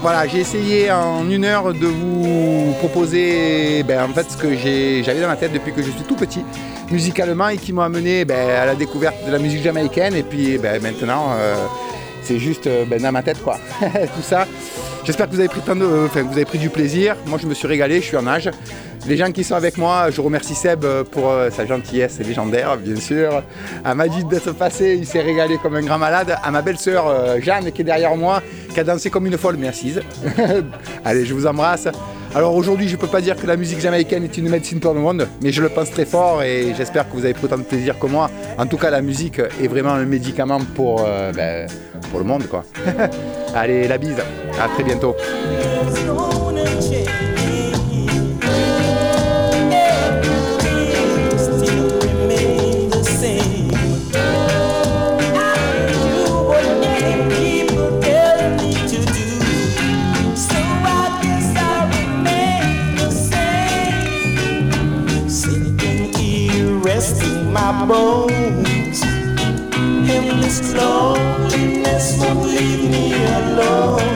voilà, 0.00 0.26
j'ai 0.28 0.38
essayé 0.38 0.90
en 0.92 1.28
une 1.28 1.44
heure 1.44 1.72
de 1.72 1.86
vous 1.86 2.72
proposer 2.78 3.82
ben, 3.82 4.04
en 4.08 4.14
fait 4.14 4.30
ce 4.30 4.36
que 4.36 4.54
j'avais 4.54 5.20
dans 5.20 5.28
la 5.28 5.36
tête 5.36 5.52
depuis 5.52 5.72
que 5.72 5.82
je 5.82 5.90
suis 5.90 6.02
tout 6.02 6.14
petit 6.14 6.44
musicalement 6.90 7.48
et 7.48 7.56
qui 7.56 7.72
m'a 7.72 7.86
amené 7.86 8.24
ben, 8.24 8.48
à 8.50 8.66
la 8.66 8.74
découverte 8.74 9.16
de 9.26 9.32
la 9.32 9.38
musique 9.38 9.62
jamaïcaine. 9.62 10.14
Et 10.14 10.22
puis 10.22 10.58
ben, 10.58 10.80
maintenant, 10.82 11.32
euh, 11.32 11.54
c'est 12.22 12.38
juste 12.38 12.66
euh, 12.66 12.84
ben, 12.84 13.02
dans 13.02 13.12
ma 13.12 13.22
tête 13.22 13.42
quoi. 13.42 13.58
tout 13.80 14.22
ça. 14.22 14.46
J'espère 15.04 15.26
que 15.28 15.34
vous 15.34 15.40
avez 15.40 15.48
pris 15.48 15.60
de- 15.60 16.58
du 16.58 16.68
plaisir. 16.70 17.16
Moi, 17.26 17.38
je 17.40 17.46
me 17.46 17.54
suis 17.54 17.66
régalé. 17.66 18.00
Je 18.00 18.06
suis 18.06 18.16
en 18.16 18.26
âge. 18.26 18.50
Les 19.06 19.16
gens 19.16 19.30
qui 19.32 19.42
sont 19.42 19.54
avec 19.54 19.78
moi, 19.78 20.10
je 20.10 20.20
remercie 20.20 20.54
Seb 20.54 20.84
euh, 20.84 21.02
pour 21.04 21.30
euh, 21.30 21.48
sa 21.50 21.64
gentillesse 21.64 22.18
légendaire, 22.18 22.76
bien 22.76 22.96
sûr. 22.96 23.42
À 23.84 23.94
Majid 23.94 24.28
d'être 24.28 24.52
passé, 24.52 24.96
il 24.98 25.06
s'est 25.06 25.20
régalé 25.22 25.56
comme 25.62 25.76
un 25.76 25.82
grand 25.82 25.98
malade. 25.98 26.36
À 26.42 26.50
ma 26.50 26.60
belle-sœur 26.60 27.06
euh, 27.06 27.40
Jeanne 27.40 27.72
qui 27.72 27.80
est 27.82 27.84
derrière 27.84 28.14
moi, 28.16 28.42
qui 28.74 28.80
a 28.80 28.84
dansé 28.84 29.08
comme 29.08 29.24
une 29.26 29.38
folle 29.38 29.56
assise. 29.66 30.02
Allez, 31.04 31.24
je 31.24 31.32
vous 31.32 31.46
embrasse. 31.46 31.88
Alors 32.34 32.54
aujourd'hui, 32.54 32.88
je 32.88 32.96
peux 32.96 33.06
pas 33.06 33.20
dire 33.20 33.36
que 33.36 33.46
la 33.46 33.56
musique 33.56 33.80
jamaïcaine 33.80 34.22
est 34.24 34.36
une 34.36 34.48
médecine 34.48 34.80
pour 34.80 34.92
le 34.92 35.00
monde, 35.00 35.26
mais 35.42 35.50
je 35.50 35.62
le 35.62 35.68
pense 35.70 35.90
très 35.90 36.04
fort 36.04 36.42
et 36.42 36.74
j'espère 36.76 37.08
que 37.08 37.14
vous 37.14 37.24
avez 37.24 37.32
pris 37.32 37.46
autant 37.46 37.58
de 37.58 37.62
plaisir 37.62 37.98
que 37.98 38.06
moi. 38.06 38.30
En 38.58 38.66
tout 38.66 38.76
cas, 38.76 38.90
la 38.90 39.00
musique 39.00 39.38
est 39.38 39.66
vraiment 39.66 39.92
un 39.92 40.04
médicament 40.04 40.60
pour, 40.74 41.04
euh, 41.06 41.32
ben, 41.32 41.68
pour 42.10 42.18
le 42.18 42.26
monde, 42.26 42.46
quoi. 42.46 42.64
Allez, 43.54 43.88
la 43.88 43.98
bise. 43.98 44.18
À 44.60 44.68
très 44.68 44.84
bientôt. 44.84 45.16
Loneliness 70.78 72.18
won't 72.18 72.46
leave 72.46 72.90
me 72.90 73.12
alone. 73.24 74.07